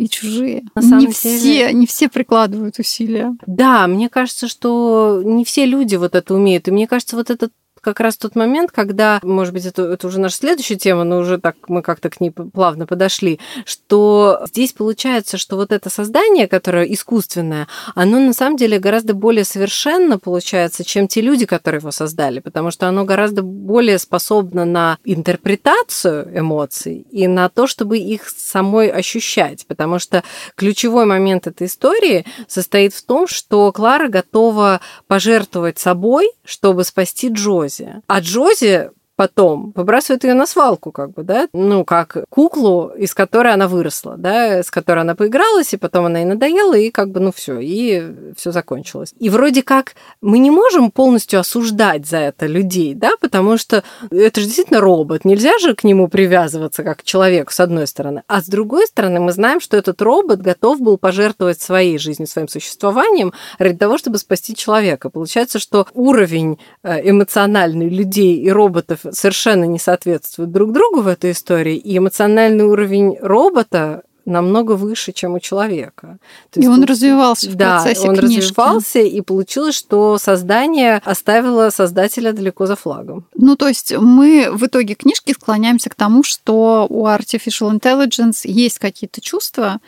и 0.00 0.08
чужие. 0.08 0.64
На 0.74 0.80
самом 0.80 1.00
не 1.00 1.06
деле... 1.06 1.12
все, 1.12 1.72
не 1.72 1.86
все 1.86 2.08
прикладывают 2.08 2.78
усилия. 2.78 3.36
Да, 3.46 3.86
мне 3.86 4.08
кажется, 4.08 4.48
что 4.48 5.20
не 5.22 5.44
все 5.44 5.66
люди 5.66 5.96
вот 5.96 6.14
это 6.14 6.34
умеют. 6.34 6.68
И 6.68 6.70
мне 6.70 6.86
кажется, 6.86 7.16
вот 7.16 7.28
этот 7.28 7.52
как 7.80 8.00
раз 8.00 8.16
тот 8.16 8.36
момент, 8.36 8.70
когда, 8.70 9.20
может 9.22 9.54
быть, 9.54 9.66
это, 9.66 9.82
это 9.82 10.06
уже 10.06 10.20
наша 10.20 10.36
следующая 10.36 10.76
тема, 10.76 11.04
но 11.04 11.18
уже 11.18 11.38
так 11.38 11.56
мы 11.68 11.82
как-то 11.82 12.10
к 12.10 12.20
ней 12.20 12.30
плавно 12.30 12.86
подошли, 12.86 13.40
что 13.64 14.42
здесь 14.46 14.72
получается, 14.72 15.38
что 15.38 15.56
вот 15.56 15.72
это 15.72 15.90
создание, 15.90 16.48
которое 16.48 16.84
искусственное, 16.84 17.68
оно 17.94 18.18
на 18.18 18.32
самом 18.32 18.56
деле 18.56 18.78
гораздо 18.78 19.14
более 19.14 19.44
совершенно 19.44 20.18
получается, 20.18 20.84
чем 20.84 21.08
те 21.08 21.20
люди, 21.20 21.46
которые 21.46 21.80
его 21.80 21.90
создали, 21.90 22.40
потому 22.40 22.70
что 22.70 22.88
оно 22.88 23.04
гораздо 23.04 23.42
более 23.42 23.98
способно 23.98 24.64
на 24.64 24.98
интерпретацию 25.04 26.38
эмоций 26.38 27.06
и 27.10 27.26
на 27.26 27.48
то, 27.48 27.66
чтобы 27.66 27.98
их 27.98 28.28
самой 28.28 28.88
ощущать, 28.88 29.66
потому 29.66 29.98
что 29.98 30.22
ключевой 30.54 31.06
момент 31.06 31.46
этой 31.46 31.66
истории 31.66 32.24
состоит 32.48 32.94
в 32.94 33.02
том, 33.04 33.26
что 33.26 33.72
Клара 33.72 34.08
готова 34.08 34.80
пожертвовать 35.06 35.78
собой, 35.78 36.30
чтобы 36.44 36.84
спасти 36.84 37.28
Джози. 37.28 37.69
А 38.06 38.20
Джози 38.20 38.90
потом 39.20 39.74
выбрасывает 39.76 40.24
ее 40.24 40.32
на 40.32 40.46
свалку, 40.46 40.92
как 40.92 41.12
бы, 41.12 41.24
да, 41.24 41.46
ну, 41.52 41.84
как 41.84 42.24
куклу, 42.30 42.90
из 42.96 43.12
которой 43.12 43.52
она 43.52 43.68
выросла, 43.68 44.16
да, 44.16 44.62
с 44.62 44.70
которой 44.70 45.00
она 45.00 45.14
поигралась, 45.14 45.74
и 45.74 45.76
потом 45.76 46.06
она 46.06 46.22
и 46.22 46.24
надоела, 46.24 46.72
и 46.72 46.88
как 46.90 47.10
бы, 47.10 47.20
ну, 47.20 47.30
все, 47.30 47.58
и 47.60 48.32
все 48.34 48.50
закончилось. 48.50 49.12
И 49.18 49.28
вроде 49.28 49.62
как 49.62 49.92
мы 50.22 50.38
не 50.38 50.50
можем 50.50 50.90
полностью 50.90 51.38
осуждать 51.38 52.06
за 52.06 52.16
это 52.16 52.46
людей, 52.46 52.94
да, 52.94 53.10
потому 53.20 53.58
что 53.58 53.84
это 54.10 54.40
же 54.40 54.46
действительно 54.46 54.80
робот, 54.80 55.26
нельзя 55.26 55.58
же 55.58 55.74
к 55.74 55.84
нему 55.84 56.08
привязываться 56.08 56.82
как 56.82 57.00
к 57.00 57.02
человеку, 57.02 57.52
с 57.52 57.60
одной 57.60 57.86
стороны. 57.86 58.22
А 58.26 58.40
с 58.40 58.46
другой 58.46 58.86
стороны, 58.86 59.20
мы 59.20 59.32
знаем, 59.32 59.60
что 59.60 59.76
этот 59.76 60.00
робот 60.00 60.40
готов 60.40 60.80
был 60.80 60.96
пожертвовать 60.96 61.60
своей 61.60 61.98
жизнью, 61.98 62.26
своим 62.26 62.48
существованием 62.48 63.34
ради 63.58 63.76
того, 63.76 63.98
чтобы 63.98 64.16
спасти 64.16 64.54
человека. 64.54 65.10
Получается, 65.10 65.58
что 65.58 65.86
уровень 65.92 66.58
э, 66.82 67.10
эмоциональный 67.10 67.90
людей 67.90 68.38
и 68.38 68.50
роботов 68.50 69.00
совершенно 69.12 69.64
не 69.64 69.78
соответствуют 69.78 70.52
друг 70.52 70.72
другу 70.72 71.00
в 71.00 71.08
этой 71.08 71.32
истории, 71.32 71.76
и 71.76 71.98
эмоциональный 71.98 72.64
уровень 72.64 73.16
робота 73.20 74.02
намного 74.24 74.72
выше, 74.72 75.12
чем 75.12 75.34
у 75.34 75.40
человека. 75.40 76.18
То 76.50 76.60
и 76.60 76.66
он 76.66 76.84
развивался 76.84 77.50
в 77.50 77.54
да, 77.54 77.76
процессе 77.76 78.08
он 78.08 78.16
книжки. 78.16 78.50
развивался, 78.50 78.98
и 79.00 79.20
получилось, 79.20 79.74
что 79.74 80.18
создание 80.18 81.00
оставило 81.04 81.70
создателя 81.70 82.32
далеко 82.32 82.66
за 82.66 82.76
флагом. 82.76 83.26
Ну, 83.34 83.56
то 83.56 83.68
есть 83.68 83.92
мы 83.96 84.48
в 84.52 84.66
итоге 84.66 84.94
книжки 84.94 85.32
склоняемся 85.32 85.90
к 85.90 85.94
тому, 85.94 86.22
что 86.22 86.86
у 86.88 87.06
Artificial 87.06 87.72
Intelligence 87.72 88.40
есть 88.44 88.78
какие-то 88.78 89.20
чувства, 89.20 89.80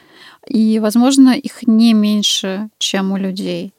и, 0.46 0.80
возможно, 0.80 1.30
их 1.30 1.66
не 1.66 1.94
меньше, 1.94 2.68
чем 2.78 3.12
у 3.12 3.16
людей. 3.16 3.72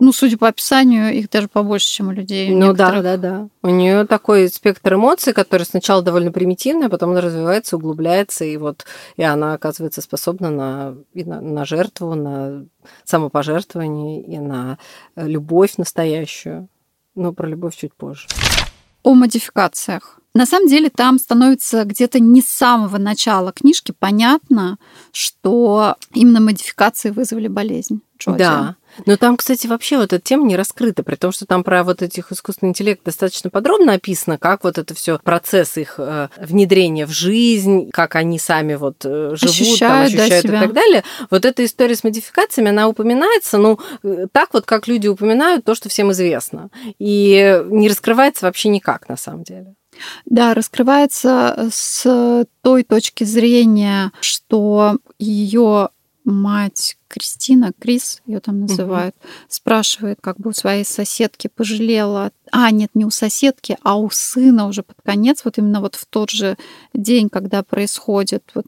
Ну, 0.00 0.12
судя 0.12 0.38
по 0.38 0.48
описанию, 0.48 1.12
их 1.12 1.30
даже 1.30 1.48
побольше, 1.48 1.88
чем 1.88 2.08
у 2.08 2.12
людей. 2.12 2.50
Ну 2.50 2.68
некоторых. 2.68 3.02
да, 3.02 3.16
да, 3.16 3.38
да. 3.40 3.48
У 3.62 3.70
нее 3.70 4.06
такой 4.06 4.48
спектр 4.48 4.94
эмоций, 4.94 5.32
который 5.32 5.64
сначала 5.64 6.02
довольно 6.02 6.32
примитивный, 6.32 6.86
а 6.86 6.90
потом 6.90 7.10
он 7.10 7.18
развивается, 7.18 7.76
углубляется, 7.76 8.44
и 8.44 8.56
вот 8.56 8.84
и 9.16 9.22
она 9.22 9.54
оказывается 9.54 10.00
способна 10.00 10.50
на, 10.50 10.96
и 11.12 11.24
на, 11.24 11.40
на 11.40 11.64
жертву, 11.64 12.14
на 12.14 12.66
самопожертвование 13.04 14.22
и 14.22 14.38
на 14.38 14.78
э, 15.16 15.26
любовь 15.26 15.76
настоящую. 15.76 16.68
Но 17.14 17.32
про 17.32 17.46
любовь 17.46 17.76
чуть 17.76 17.94
позже. 17.94 18.26
О 19.02 19.14
модификациях. 19.14 20.18
На 20.36 20.46
самом 20.46 20.66
деле 20.66 20.90
там 20.90 21.18
становится 21.18 21.84
где-то 21.84 22.18
не 22.18 22.42
с 22.42 22.48
самого 22.48 22.98
начала 22.98 23.52
книжки 23.52 23.94
понятно, 23.96 24.78
что 25.12 25.94
именно 26.12 26.40
модификации 26.40 27.10
вызвали 27.10 27.46
болезнь. 27.46 28.00
Джоди. 28.18 28.38
Да, 28.38 28.76
но 29.06 29.16
там, 29.16 29.36
кстати, 29.36 29.66
вообще 29.66 29.96
вот 29.96 30.12
эта 30.12 30.20
тема 30.20 30.46
не 30.46 30.56
раскрыта, 30.56 31.02
при 31.02 31.16
том, 31.16 31.32
что 31.32 31.46
там 31.46 31.64
про 31.64 31.84
вот 31.84 32.02
этих 32.02 32.32
искусственный 32.32 32.70
интеллект 32.70 33.02
достаточно 33.04 33.50
подробно 33.50 33.94
описано, 33.94 34.38
как 34.38 34.64
вот 34.64 34.78
это 34.78 34.94
все 34.94 35.18
процесс 35.18 35.76
их 35.76 35.94
э, 35.98 36.28
внедрения 36.38 37.06
в 37.06 37.10
жизнь, 37.10 37.90
как 37.90 38.16
они 38.16 38.38
сами 38.38 38.74
вот 38.74 39.04
э, 39.04 39.34
живут, 39.34 39.42
ощущают, 39.42 39.78
там, 39.78 40.02
ощущают 40.02 40.46
да, 40.46 40.56
и 40.56 40.60
так 40.60 40.72
далее. 40.72 41.04
Вот 41.30 41.44
эта 41.44 41.64
история 41.64 41.94
с 41.94 42.04
модификациями, 42.04 42.70
она 42.70 42.88
упоминается, 42.88 43.58
ну, 43.58 43.78
э, 44.02 44.26
так 44.32 44.50
вот, 44.52 44.66
как 44.66 44.88
люди 44.88 45.08
упоминают 45.08 45.64
то, 45.64 45.74
что 45.74 45.88
всем 45.88 46.12
известно. 46.12 46.70
И 46.98 47.62
не 47.66 47.88
раскрывается 47.88 48.46
вообще 48.46 48.68
никак, 48.68 49.08
на 49.08 49.16
самом 49.16 49.44
деле. 49.44 49.74
Да, 50.26 50.54
раскрывается 50.54 51.68
с 51.72 52.46
той 52.62 52.82
точки 52.82 53.24
зрения, 53.24 54.12
что 54.20 54.98
ее 55.18 55.90
мать 56.24 56.96
Кристина, 57.14 57.72
Крис 57.78 58.20
ее 58.26 58.40
там 58.40 58.62
называют, 58.62 59.14
угу. 59.20 59.28
спрашивает 59.48 60.18
как 60.20 60.36
бы 60.38 60.50
у 60.50 60.52
своей 60.52 60.84
соседки, 60.84 61.46
пожалела, 61.46 62.32
а 62.50 62.72
нет, 62.72 62.90
не 62.94 63.04
у 63.04 63.10
соседки, 63.10 63.78
а 63.82 63.96
у 63.96 64.10
сына 64.10 64.66
уже 64.66 64.82
под 64.82 64.96
конец, 65.04 65.42
вот 65.44 65.58
именно 65.58 65.80
вот 65.80 65.94
в 65.94 66.06
тот 66.06 66.30
же 66.30 66.56
день, 66.92 67.28
когда 67.28 67.62
происходит 67.62 68.42
вот 68.54 68.64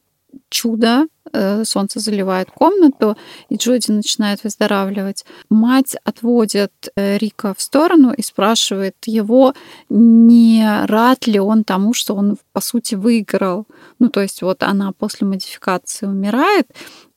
чудо, 0.48 1.06
э, 1.32 1.64
солнце 1.64 1.98
заливает 1.98 2.50
комнату, 2.50 3.16
и 3.48 3.56
Джоди 3.56 3.90
начинает 3.90 4.44
выздоравливать. 4.44 5.24
Мать 5.48 5.96
отводит 6.04 6.72
э, 6.94 7.18
Рика 7.18 7.52
в 7.54 7.60
сторону 7.60 8.12
и 8.12 8.22
спрашивает 8.22 8.96
его, 9.06 9.54
не 9.88 10.64
рад 10.86 11.26
ли 11.26 11.40
он 11.40 11.64
тому, 11.64 11.94
что 11.94 12.14
он, 12.14 12.36
по 12.52 12.60
сути, 12.60 12.94
выиграл. 12.94 13.66
Ну, 13.98 14.08
то 14.08 14.20
есть 14.20 14.42
вот 14.42 14.62
она 14.62 14.92
после 14.92 15.26
модификации 15.26 16.06
умирает, 16.06 16.68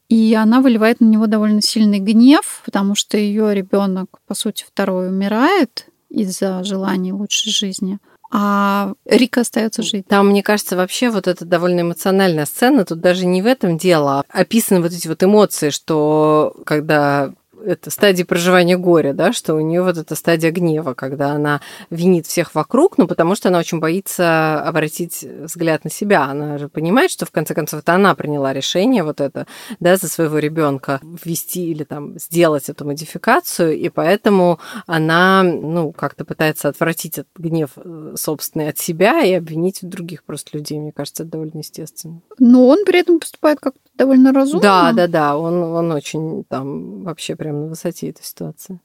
и 0.09 0.33
она 0.33 0.59
выливает 0.59 0.99
на 0.99 1.05
него 1.05 1.27
довольно 1.27 1.61
сильный 1.61 1.99
гнев, 1.99 2.61
потому 2.65 2.95
что 2.95 3.17
ее 3.17 3.53
ребенок, 3.53 4.19
по 4.27 4.33
сути, 4.33 4.65
второй 4.67 5.07
умирает 5.07 5.85
из-за 6.09 6.63
желания 6.63 7.13
лучшей 7.13 7.51
жизни 7.51 7.99
а 8.31 8.93
Рика 9.05 9.41
остается 9.41 9.81
жить. 9.81 10.07
Там, 10.07 10.29
мне 10.29 10.43
кажется, 10.43 10.75
вообще 10.75 11.09
вот 11.09 11.27
это 11.27 11.45
довольно 11.45 11.81
эмоциональная 11.81 12.45
сцена. 12.45 12.85
Тут 12.85 12.99
даже 12.99 13.25
не 13.25 13.41
в 13.41 13.47
этом 13.47 13.77
дело. 13.77 14.23
А 14.29 14.39
описаны 14.41 14.81
вот 14.81 14.91
эти 14.91 15.07
вот 15.07 15.23
эмоции, 15.23 15.71
что 15.71 16.55
когда 16.65 17.33
это 17.65 17.91
стадии 17.91 18.23
проживания 18.23 18.77
горя, 18.77 19.13
да, 19.13 19.33
что 19.33 19.55
у 19.55 19.59
нее 19.59 19.81
вот 19.81 19.97
эта 19.97 20.15
стадия 20.15 20.51
гнева, 20.51 20.93
когда 20.93 21.31
она 21.31 21.61
винит 21.89 22.25
всех 22.25 22.55
вокруг, 22.55 22.97
ну, 22.97 23.07
потому 23.07 23.35
что 23.35 23.49
она 23.49 23.59
очень 23.59 23.79
боится 23.79 24.61
обратить 24.61 25.23
взгляд 25.23 25.83
на 25.83 25.89
себя. 25.89 26.23
Она 26.23 26.57
же 26.57 26.69
понимает, 26.69 27.11
что 27.11 27.25
в 27.25 27.31
конце 27.31 27.53
концов 27.53 27.81
это 27.81 27.93
она 27.93 28.15
приняла 28.15 28.53
решение 28.53 29.03
вот 29.03 29.21
это, 29.21 29.47
да, 29.79 29.97
за 29.97 30.07
своего 30.07 30.39
ребенка 30.39 30.99
ввести 31.23 31.69
или 31.71 31.83
там 31.83 32.17
сделать 32.19 32.69
эту 32.69 32.85
модификацию, 32.85 33.77
и 33.77 33.89
поэтому 33.89 34.59
она, 34.87 35.43
ну, 35.43 35.91
как-то 35.91 36.25
пытается 36.25 36.69
отвратить 36.69 37.17
этот 37.17 37.31
гнев 37.37 37.71
э, 37.75 38.13
собственный 38.15 38.69
от 38.69 38.77
себя 38.77 39.23
и 39.23 39.33
обвинить 39.33 39.79
других 39.81 40.23
просто 40.23 40.57
людей. 40.57 40.79
Мне 40.79 40.91
кажется, 40.91 41.23
это 41.23 41.33
довольно 41.33 41.59
естественно. 41.59 42.21
Но 42.37 42.67
он 42.67 42.85
при 42.85 42.99
этом 42.99 43.19
поступает 43.19 43.59
как-то 43.59 43.79
довольно 43.99 44.33
разумно. 44.33 44.61
Да, 44.61 44.93
да, 44.93 45.07
да. 45.07 45.37
Он, 45.37 45.61
он 45.61 45.91
очень 45.91 46.45
там 46.45 47.03
вообще 47.03 47.35
прям 47.35 47.48
на 47.51 47.67
высоте 47.67 48.09
этой 48.09 48.23
ситуации. 48.23 48.79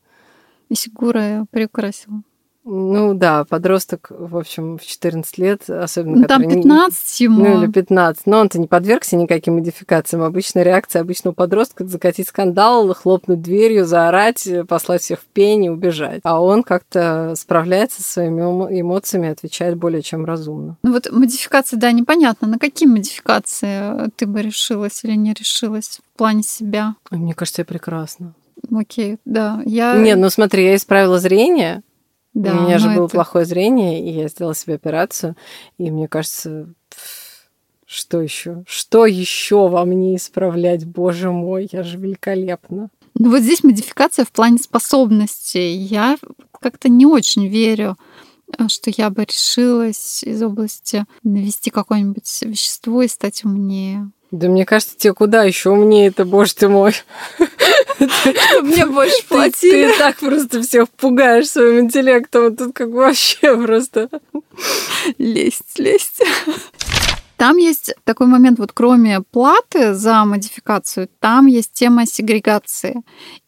И 0.68 0.75
Сигура 0.75 1.47
приукрасила. 1.50 2.23
Ну 2.66 3.12
да, 3.12 3.44
подросток, 3.44 4.06
в 4.09 4.38
общем, 4.38 4.78
в 4.78 4.87
14 4.87 5.37
лет, 5.37 5.68
особенно... 5.68 6.23
Ну, 6.23 6.25
там 6.25 6.49
15 6.49 7.21
ему. 7.21 7.44
Ну 7.44 7.62
или 7.62 7.71
15. 7.71 8.26
Но 8.26 8.40
он-то 8.40 8.59
не 8.59 8.66
подвергся 8.66 9.16
никаким 9.16 9.56
модификациям. 9.56 10.23
Обычная 10.23 10.62
реакция 10.62 11.02
обычного 11.02 11.35
подростка– 11.35 11.85
закатить 11.87 12.28
скандал, 12.28 12.94
хлопнуть 12.94 13.42
дверью, 13.42 13.85
заорать, 13.85 14.49
послать 14.66 15.02
всех 15.02 15.21
в 15.21 15.26
пень 15.26 15.66
и 15.66 15.68
убежать. 15.71 16.21
А 16.25 16.40
он 16.40 16.62
как-то 16.62 17.35
справляется 17.37 18.02
со 18.02 18.12
своими 18.12 18.40
эмоциями, 18.80 19.28
отвечает 19.28 19.76
более 19.76 20.00
чем 20.00 20.25
разумно. 20.25 20.78
Ну 20.83 20.92
вот 20.94 21.12
модификация, 21.12 21.78
да, 21.78 21.92
непонятно. 21.92 22.49
На 22.49 22.59
какие 22.59 22.88
модификации 22.88 24.11
ты 24.16 24.26
бы 24.26 24.40
решилась 24.40 25.04
или 25.04 25.16
не 25.16 25.35
решилась 25.35 26.00
в 26.14 26.16
плане 26.16 26.42
себя? 26.42 26.94
Мне 27.11 27.35
кажется, 27.35 27.61
я 27.61 27.66
прекрасно. 27.66 28.33
Окей, 28.75 29.18
да. 29.25 29.62
Я... 29.64 29.96
Не, 29.96 30.16
ну 30.16 30.30
смотри, 30.30 30.64
я 30.64 30.76
исправила 30.76 31.18
зрение, 31.18 31.82
да, 32.34 32.52
У 32.52 32.64
меня 32.64 32.78
же 32.78 32.88
было 32.90 33.06
это... 33.06 33.14
плохое 33.14 33.44
зрение, 33.44 34.04
и 34.04 34.12
я 34.12 34.28
сделала 34.28 34.56
себе 34.56 34.75
операцию, 34.75 35.37
и 35.78 35.90
мне 35.90 36.08
кажется, 36.08 36.75
что 37.87 38.20
еще? 38.20 38.64
Что 38.66 39.06
еще 39.06 39.68
во 39.68 39.84
мне 39.84 40.16
исправлять? 40.16 40.84
Боже 40.84 41.30
мой, 41.30 41.68
я 41.70 41.84
же 41.84 41.96
великолепна. 41.96 42.90
Ну 43.16 43.30
вот 43.30 43.40
здесь 43.40 43.62
модификация 43.62 44.25
в 44.25 44.32
плане 44.32 44.58
способностей. 44.58 45.76
Я 45.76 46.16
как-то 46.61 46.88
не 46.88 47.06
очень 47.06 47.46
верю, 47.46 47.96
э, 48.58 48.66
что 48.66 48.90
я 48.90 49.11
бы 49.11 49.23
решилась 49.23 50.25
из 50.25 50.42
области 50.42 51.04
навести 51.23 51.70
какое-нибудь 51.70 52.42
вещество 52.42 53.02
и 53.02 53.08
стать 53.08 53.44
умнее. 53.44 54.11
Да 54.34 54.48
мне 54.48 54.66
кажется, 54.66 54.96
тебе 54.98 55.14
куда 55.14 55.44
еще 55.44 55.70
умнее 55.70 56.08
это, 56.08 56.24
боже 56.24 56.56
ты 56.56 56.68
мой. 56.68 56.92
Мне 58.62 58.84
больше 58.84 59.24
платили. 59.28 59.92
Ты 59.92 59.96
так 59.96 60.16
просто 60.16 60.60
всех 60.60 60.90
пугаешь 60.90 61.48
своим 61.48 61.84
интеллектом. 61.84 62.56
Тут 62.56 62.74
как 62.74 62.88
вообще 62.88 63.56
просто 63.56 64.08
лезть, 65.18 65.78
лезть. 65.78 66.20
Там 67.36 67.58
есть 67.58 67.94
такой 68.02 68.26
момент, 68.26 68.58
вот 68.58 68.72
кроме 68.72 69.20
платы 69.20 69.94
за 69.94 70.24
модификацию, 70.24 71.08
там 71.20 71.46
есть 71.46 71.72
тема 71.72 72.04
сегрегации. 72.04 73.02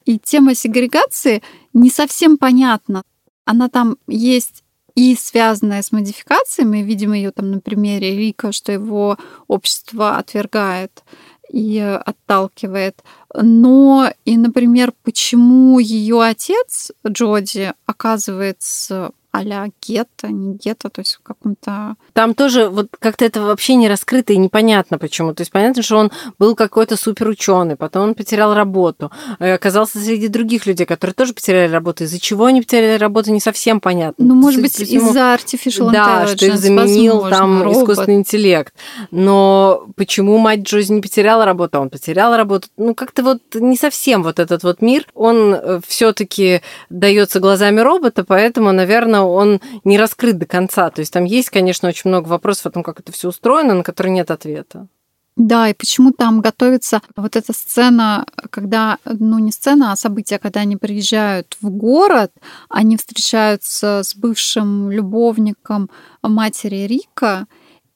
И 0.05 0.21
тема 0.21 0.55
сегрегации 0.55 1.43
не 1.73 1.91
совсем 1.91 2.37
понятна. 2.37 3.03
Она 3.45 3.69
там 3.69 3.97
есть 4.07 4.63
и 4.97 5.15
связанная 5.15 5.83
с 5.83 5.93
модификациями, 5.93 6.79
видим 6.79 7.13
ее 7.13 7.31
там 7.31 7.53
на 7.53 7.61
примере 7.61 8.17
Рика, 8.17 8.51
что 8.51 8.73
его 8.73 9.19
общество 9.47 10.17
отвергает 10.17 11.05
и 11.53 11.79
отталкивает. 11.79 13.05
Но 13.35 14.11
и, 14.25 14.37
например, 14.39 14.93
почему 15.05 15.79
ее 15.79 16.23
отец 16.23 16.91
Джоди 17.07 17.73
оказывается 17.85 19.13
а-ля 19.37 19.69
гетто, 19.87 20.29
не 20.29 20.55
гетто, 20.55 20.89
то 20.89 21.01
есть 21.01 21.17
в 21.17 21.23
каком-то... 21.23 21.97
Там 22.15 22.35
тоже 22.35 22.69
вот 22.69 22.89
как-то 22.99 23.25
это 23.25 23.43
вообще 23.43 23.75
не 23.75 23.89
раскрыто 23.89 24.33
и 24.33 24.39
непонятно 24.39 24.99
почему. 24.99 25.35
То 25.35 25.43
есть 25.43 25.53
понятно, 25.53 25.83
что 25.83 25.99
он 25.99 26.11
был 26.39 26.55
какой-то 26.55 26.97
супер 26.97 27.29
ученый, 27.29 27.77
потом 27.77 28.03
он 28.05 28.15
потерял 28.15 28.55
работу, 28.55 29.13
э, 29.39 29.55
оказался 29.55 29.99
среди 29.99 30.29
других 30.29 30.67
людей, 30.67 30.87
которые 30.87 31.15
тоже 31.15 31.35
потеряли 31.35 31.71
работу. 31.71 32.05
Из-за 32.05 32.19
чего 32.19 32.47
они 32.47 32.63
потеряли 32.63 32.99
работу, 32.99 33.31
не 33.31 33.41
совсем 33.41 33.81
понятно. 33.81 34.25
Ну, 34.25 34.35
может 34.35 34.63
быть, 34.63 34.81
из-за 34.81 35.35
artificial 35.35 35.91
Да, 35.93 36.27
что 36.27 36.47
их 36.47 36.57
заменил 36.57 37.21
возможно, 37.21 37.37
там 37.39 37.63
робот. 37.63 37.83
искусственный 37.83 38.17
интеллект. 38.17 38.75
Но 39.11 39.87
почему 39.97 40.39
мать 40.39 40.61
Джози 40.61 40.93
не 40.93 41.03
потеряла 41.03 41.45
работу, 41.45 41.79
а 41.79 41.81
он 41.83 41.91
потерял 41.91 42.35
работу? 42.37 42.69
Ну, 42.79 42.95
как-то 42.95 43.23
вот 43.23 43.43
не 43.55 43.77
совсем 43.77 44.23
вот 44.23 44.39
этот 44.39 44.63
вот 44.63 44.81
мир, 44.81 45.07
он 45.15 45.55
э, 45.55 45.81
все 45.87 46.13
таки 46.13 46.63
дается 46.89 47.39
глазами 47.39 47.81
робота, 47.81 48.25
поэтому, 48.25 48.73
наверное, 48.73 49.26
он 49.33 49.61
не 49.85 49.99
раскрыт 49.99 50.39
до 50.39 50.47
конца. 50.47 50.91
То 50.91 51.01
есть 51.01 51.13
там 51.13 51.25
есть, 51.25 51.51
конечно, 51.51 51.89
очень 51.89 52.11
много 52.11 52.29
вопросов 52.29 52.67
о 52.67 52.71
том, 52.71 52.83
как 52.83 53.01
это 53.01 53.13
все 53.13 53.29
устроено, 53.29 53.75
на 53.75 53.83
которые 53.83 54.15
нет 54.15 54.31
ответа. 54.31 54.89
Да, 55.37 55.69
и 55.69 55.75
почему 55.75 56.13
там 56.13 56.41
готовится 56.41 57.03
вот 57.15 57.37
эта 57.37 57.53
сцена, 57.53 58.25
когда, 58.49 58.97
ну 59.05 59.39
не 59.39 59.53
сцена, 59.53 59.93
а 59.93 59.97
события, 59.97 60.39
когда 60.39 60.61
они 60.61 60.77
приезжают 60.77 61.59
в 61.61 61.69
город, 61.69 62.33
они 62.71 62.97
встречаются 62.97 64.01
с 64.03 64.17
бывшим 64.17 64.91
любовником 64.91 65.91
матери 66.23 66.87
Рика, 66.87 67.47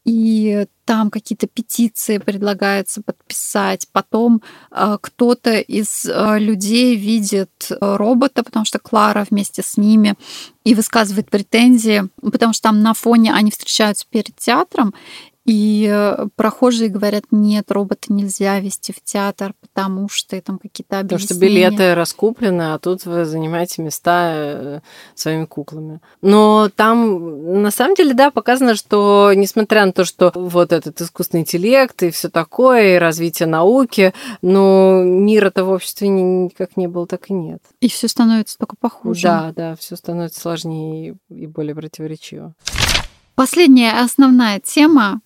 и 0.04 0.66
там 0.85 1.11
какие-то 1.11 1.47
петиции 1.47 2.19
предлагается 2.19 3.02
подписать. 3.02 3.87
Потом 3.92 4.42
э, 4.71 4.99
кто-то 5.00 5.59
из 5.59 6.04
э, 6.04 6.38
людей 6.38 6.97
видит 6.97 7.50
э, 7.71 7.76
робота, 7.80 8.42
потому 8.42 8.64
что 8.64 8.78
Клара 8.78 9.26
вместе 9.30 9.62
с 9.62 9.76
ними 9.76 10.14
и 10.64 10.75
высказывает 10.75 11.30
претензии, 11.30 12.09
потому 12.21 12.52
что 12.52 12.64
там 12.64 12.83
на 12.83 12.95
фоне 12.95 13.33
они 13.33 13.50
встречаются 13.50 14.07
перед 14.11 14.35
театром, 14.37 14.95
и 15.50 15.90
э, 15.92 16.28
прохожие 16.37 16.90
говорят, 16.90 17.25
нет, 17.33 17.73
робота 17.73 18.12
нельзя 18.12 18.61
вести 18.61 18.92
в 18.92 19.02
театр, 19.02 19.52
потому 19.61 20.09
что 20.09 20.40
там 20.40 20.61
какие-то 20.61 21.00
объяснения. 21.00 21.26
Потому 21.26 21.38
что 21.38 21.45
билеты 21.45 21.95
раскуплены, 21.97 22.75
а 22.75 22.78
тут 22.78 23.04
вы 23.04 23.25
занимаете 23.25 23.83
места 23.83 24.30
э, 24.33 24.80
своими 25.16 25.47
куклами. 25.47 26.00
Но 26.23 26.71
там, 26.76 27.62
на 27.62 27.73
самом 27.73 27.97
деле, 27.97 28.14
да, 28.14 28.30
показано, 28.30 28.76
что 28.76 29.33
несмотря 29.35 29.85
на 29.87 29.92
то, 29.92 30.04
что 30.04 30.30
вот 30.37 30.71
этот 30.73 31.00
искусственный 31.00 31.40
интеллект 31.40 32.00
и 32.04 32.11
все 32.11 32.28
такое, 32.28 32.95
и 32.95 32.99
развитие 32.99 33.49
науки, 33.49 34.14
но 34.42 35.02
мира-то 35.02 35.64
в 35.64 35.71
обществе 35.71 36.11
никак 36.11 36.76
не 36.76 36.87
было, 36.87 37.09
так 37.09 37.28
и 37.28 37.33
нет. 37.33 37.61
И 37.80 37.88
все 37.88 38.07
становится 38.07 38.57
только 38.57 38.76
похуже. 38.76 39.23
Да, 39.23 39.52
да, 39.57 39.75
все 39.75 39.97
становится 39.97 40.40
сложнее 40.40 41.16
и 41.28 41.47
более 41.49 41.75
противоречиво. 41.75 42.54
Последняя 43.40 44.02
основная 44.02 44.61
тема 44.61 45.23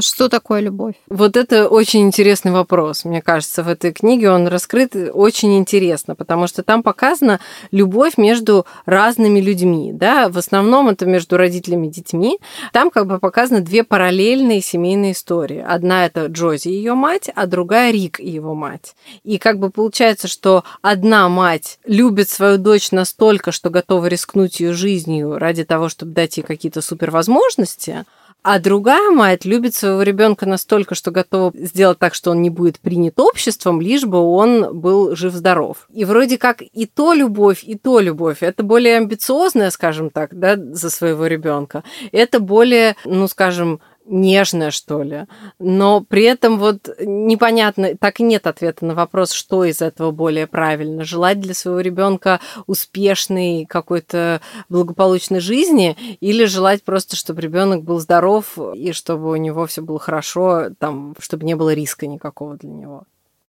что 0.00 0.28
такое 0.28 0.60
любовь? 0.60 0.94
Вот 1.08 1.36
это 1.36 1.68
очень 1.68 2.02
интересный 2.02 2.52
вопрос. 2.52 3.04
Мне 3.04 3.22
кажется, 3.22 3.62
в 3.62 3.68
этой 3.68 3.92
книге 3.92 4.30
он 4.30 4.48
раскрыт 4.48 4.94
очень 5.12 5.58
интересно, 5.58 6.14
потому 6.14 6.46
что 6.46 6.62
там 6.62 6.82
показана 6.82 7.40
любовь 7.70 8.16
между 8.16 8.66
разными 8.86 9.40
людьми. 9.40 9.92
Да? 9.92 10.28
В 10.28 10.38
основном 10.38 10.88
это 10.88 11.06
между 11.06 11.36
родителями 11.36 11.88
и 11.88 11.90
детьми. 11.90 12.38
Там 12.72 12.90
как 12.90 13.06
бы 13.06 13.18
показаны 13.18 13.60
две 13.60 13.84
параллельные 13.84 14.60
семейные 14.60 15.12
истории. 15.12 15.64
Одна 15.66 16.06
это 16.06 16.26
Джози 16.26 16.68
и 16.68 16.74
ее 16.74 16.94
мать, 16.94 17.30
а 17.34 17.46
другая 17.46 17.92
Рик 17.92 18.20
и 18.20 18.28
его 18.28 18.54
мать. 18.54 18.94
И 19.24 19.38
как 19.38 19.58
бы 19.58 19.70
получается, 19.70 20.28
что 20.28 20.64
одна 20.82 21.28
мать 21.28 21.78
любит 21.84 22.30
свою 22.30 22.58
дочь 22.58 22.90
настолько, 22.92 23.52
что 23.52 23.70
готова 23.70 24.06
рискнуть 24.06 24.60
ее 24.60 24.72
жизнью 24.72 25.38
ради 25.38 25.64
того, 25.64 25.88
чтобы 25.88 26.12
дать 26.12 26.36
ей 26.36 26.42
какие-то 26.42 26.80
супервозможности, 26.80 28.04
а 28.50 28.58
другая 28.60 29.10
мать 29.10 29.44
любит 29.44 29.74
своего 29.74 30.00
ребенка 30.00 30.46
настолько, 30.46 30.94
что 30.94 31.10
готова 31.10 31.52
сделать 31.54 31.98
так, 31.98 32.14
что 32.14 32.30
он 32.30 32.40
не 32.40 32.48
будет 32.48 32.80
принят 32.80 33.20
обществом, 33.20 33.78
лишь 33.78 34.06
бы 34.06 34.16
он 34.20 34.80
был 34.80 35.14
жив-здоров. 35.14 35.86
И 35.92 36.06
вроде 36.06 36.38
как 36.38 36.62
и 36.62 36.86
то 36.86 37.12
любовь, 37.12 37.62
и 37.62 37.76
то 37.76 38.00
любовь. 38.00 38.38
Это 38.40 38.62
более 38.62 38.96
амбициозная, 38.96 39.68
скажем 39.68 40.08
так, 40.08 40.30
да, 40.32 40.56
за 40.56 40.88
своего 40.88 41.26
ребенка. 41.26 41.84
Это 42.10 42.40
более, 42.40 42.96
ну, 43.04 43.28
скажем, 43.28 43.80
нежная, 44.08 44.70
что 44.70 45.02
ли. 45.02 45.26
Но 45.58 46.00
при 46.00 46.24
этом 46.24 46.58
вот 46.58 46.88
непонятно, 46.98 47.96
так 47.96 48.20
и 48.20 48.22
нет 48.22 48.46
ответа 48.46 48.84
на 48.84 48.94
вопрос, 48.94 49.32
что 49.32 49.64
из 49.64 49.82
этого 49.82 50.10
более 50.10 50.46
правильно. 50.46 51.04
Желать 51.04 51.40
для 51.40 51.54
своего 51.54 51.80
ребенка 51.80 52.40
успешной 52.66 53.66
какой-то 53.68 54.40
благополучной 54.68 55.40
жизни 55.40 55.96
или 56.20 56.44
желать 56.44 56.82
просто, 56.82 57.16
чтобы 57.16 57.40
ребенок 57.40 57.82
был 57.82 58.00
здоров 58.00 58.58
и 58.74 58.92
чтобы 58.92 59.30
у 59.30 59.36
него 59.36 59.66
все 59.66 59.82
было 59.82 59.98
хорошо, 59.98 60.70
там, 60.78 61.14
чтобы 61.18 61.44
не 61.44 61.54
было 61.54 61.74
риска 61.74 62.06
никакого 62.06 62.56
для 62.56 62.70
него. 62.70 63.04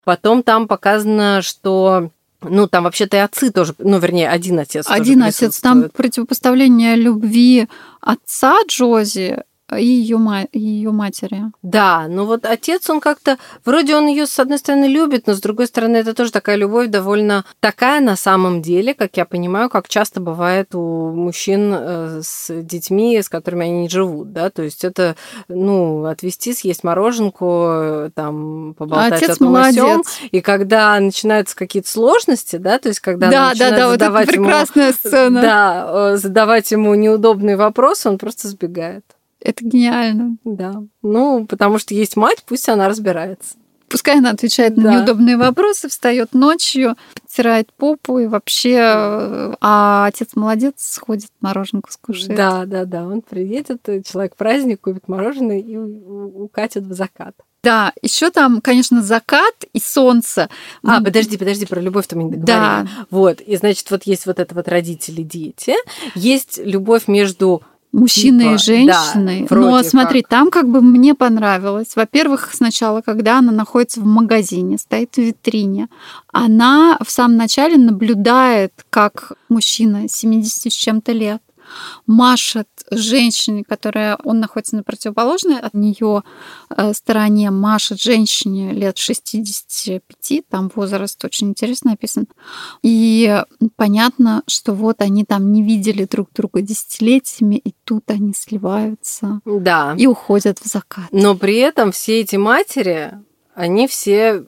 Потом 0.04 0.42
там 0.44 0.68
показано, 0.68 1.42
что 1.42 2.12
ну, 2.42 2.68
там 2.68 2.84
вообще-то 2.84 3.18
и 3.18 3.20
отцы 3.20 3.52
тоже, 3.52 3.74
ну, 3.80 3.98
вернее, 4.00 4.30
один 4.30 4.60
отец. 4.60 4.86
Один 4.90 5.24
отец. 5.24 5.60
Там 5.60 5.90
противопоставление 5.90 6.96
любви 6.96 7.68
отца 8.00 8.58
Джози 8.68 9.44
и 9.76 9.86
ее, 9.86 10.48
ее 10.54 10.92
матери. 10.92 11.44
Да, 11.62 12.08
но 12.08 12.26
вот 12.26 12.46
отец, 12.46 12.90
он 12.90 13.02
как-то, 13.02 13.38
вроде 13.66 13.96
он 13.96 14.08
ее 14.08 14.26
с 14.26 14.40
одной 14.40 14.60
стороны 14.60 14.86
любит, 14.86 15.28
но 15.28 15.34
с 15.34 15.42
другой 15.42 15.68
стороны 15.68 15.98
это 15.98 16.14
тоже 16.14 16.32
такая 16.32 16.56
любовь 16.56 16.88
довольно 16.88 17.44
такая 17.60 18.00
на 18.00 18.16
самом 18.16 18.62
деле, 18.62 18.94
как 18.94 19.18
я 19.18 19.26
понимаю, 19.26 19.70
как 19.70 19.90
часто 19.90 20.22
бывает 20.22 20.74
у 20.74 21.12
мужчин 21.12 21.74
э, 21.76 22.22
с 22.24 22.50
детьми, 22.62 23.22
с 23.22 23.28
которыми 23.28 23.66
они 23.66 23.82
не 23.82 23.90
живут, 23.90 24.32
да, 24.32 24.50
то 24.50 24.64
есть 24.64 24.86
это, 24.86 25.16
ну, 25.50 26.06
отвезти, 26.06 26.54
съесть 26.54 26.84
мороженку, 26.84 28.10
там, 28.16 28.74
поболтать 28.78 29.24
отец 29.24 29.36
о 29.36 29.40
том 29.40 29.52
молодец. 29.52 30.20
и 30.32 30.40
когда 30.40 30.98
начинаются 31.00 31.56
какие-то 31.56 31.90
сложности, 31.90 32.56
да, 32.56 32.80
то 32.80 32.88
есть 32.88 33.02
когда 33.02 33.30
да, 33.30 33.54
да, 33.54 33.72
да, 33.72 33.88
вот 33.88 34.02
это 34.02 34.12
прекрасная 34.12 34.88
ему, 34.88 34.94
сцена. 34.94 35.42
Да, 35.42 35.88
э, 36.14 36.18
задавать 36.18 36.72
ему 36.72 36.96
неудобные 36.96 37.58
вопросы, 37.58 38.08
он 38.08 38.18
просто 38.18 38.48
сбегает. 38.48 39.04
Это 39.48 39.64
гениально. 39.64 40.36
Да. 40.44 40.84
Ну, 41.02 41.46
потому 41.46 41.80
что 41.80 41.94
есть 41.94 42.18
мать, 42.18 42.44
пусть 42.46 42.68
она 42.68 42.90
разбирается. 42.90 43.56
Пускай 43.88 44.18
она 44.18 44.32
отвечает 44.32 44.76
да. 44.76 44.82
на 44.82 44.98
неудобные 44.98 45.38
вопросы, 45.38 45.88
встает 45.88 46.34
ночью, 46.34 46.98
потирает 47.14 47.72
попу 47.72 48.20
и 48.20 48.28
вообще, 48.28 48.78
а 49.62 50.06
отец 50.06 50.32
молодец, 50.36 50.74
сходит 50.80 51.30
мороженку 51.40 51.90
скушает. 51.90 52.36
Да, 52.36 52.66
да, 52.66 52.84
да. 52.84 53.08
Он 53.08 53.22
приедет, 53.22 53.84
человек 54.06 54.36
праздник, 54.36 54.82
купит 54.82 55.08
мороженое 55.08 55.60
и 55.60 55.78
укатит 55.78 56.84
в 56.84 56.94
закат. 56.94 57.34
Да, 57.64 57.94
еще 58.02 58.30
там, 58.30 58.60
конечно, 58.60 59.02
закат 59.02 59.56
и 59.72 59.80
солнце. 59.80 60.50
А, 60.84 61.02
подожди, 61.02 61.38
подожди, 61.38 61.66
про 61.66 61.80
любовь-то 61.80 62.18
мы 62.18 62.26
не 62.26 62.32
договорили. 62.32 62.46
Да. 62.46 62.88
Вот, 63.10 63.40
и 63.40 63.56
значит, 63.56 63.90
вот 63.92 64.04
есть 64.04 64.26
вот 64.26 64.40
это 64.40 64.54
вот 64.54 64.68
родители-дети, 64.68 65.76
есть 66.14 66.60
любовь 66.62 67.08
между 67.08 67.64
мужчины 67.98 68.44
типа, 68.44 68.54
и 68.54 68.58
женщины. 68.58 69.48
Да, 69.50 69.56
Но 69.56 69.84
смотри, 69.84 70.22
как. 70.22 70.30
там 70.30 70.52
как 70.52 70.70
бы 70.70 70.82
мне 70.82 71.16
понравилось. 71.16 71.96
Во-первых, 71.96 72.54
сначала, 72.54 73.02
когда 73.02 73.40
она 73.40 73.52
находится 73.52 74.02
в 74.02 74.06
магазине, 74.06 74.78
стоит 74.78 75.16
в 75.16 75.18
витрине, 75.18 75.90
она 76.32 76.98
в 77.04 77.10
самом 77.10 77.38
начале 77.38 77.78
наблюдает, 77.78 78.74
как 78.90 79.34
мужчина 79.50 80.08
70 80.08 80.72
с 80.72 80.76
чем-то 80.76 81.12
лет 81.12 81.42
машет 82.06 82.68
женщине, 82.92 83.64
которая, 83.68 84.18
он 84.24 84.40
находится 84.40 84.76
на 84.76 84.84
противоположной 84.84 85.60
от 85.60 85.74
нее 85.74 86.24
э, 86.70 86.94
стороне, 86.94 87.52
машет 87.52 88.02
женщине 88.02 88.72
лет 88.72 88.98
65, 88.98 90.48
там 90.50 90.72
возраст 90.74 91.24
очень 91.24 91.50
интересно 91.50 91.94
описан. 91.94 92.28
И 92.84 93.44
понятно, 93.76 94.44
что 94.48 94.74
вот 94.74 95.02
они 95.02 95.26
там 95.26 95.52
не 95.52 95.64
видели 95.64 96.06
друг 96.06 96.30
друга 96.34 96.62
десятилетиями, 96.62 97.56
и 97.56 97.74
тут 97.84 98.10
они 98.10 98.34
сливаются 98.34 99.42
да. 99.46 99.96
и 99.98 100.08
уходят 100.08 100.60
в 100.60 100.68
закат. 100.68 101.08
Но 101.12 101.36
при 101.36 101.58
этом 101.58 101.92
все 101.92 102.22
эти 102.22 102.36
матери, 102.36 103.14
они 103.56 103.88
все 103.88 104.46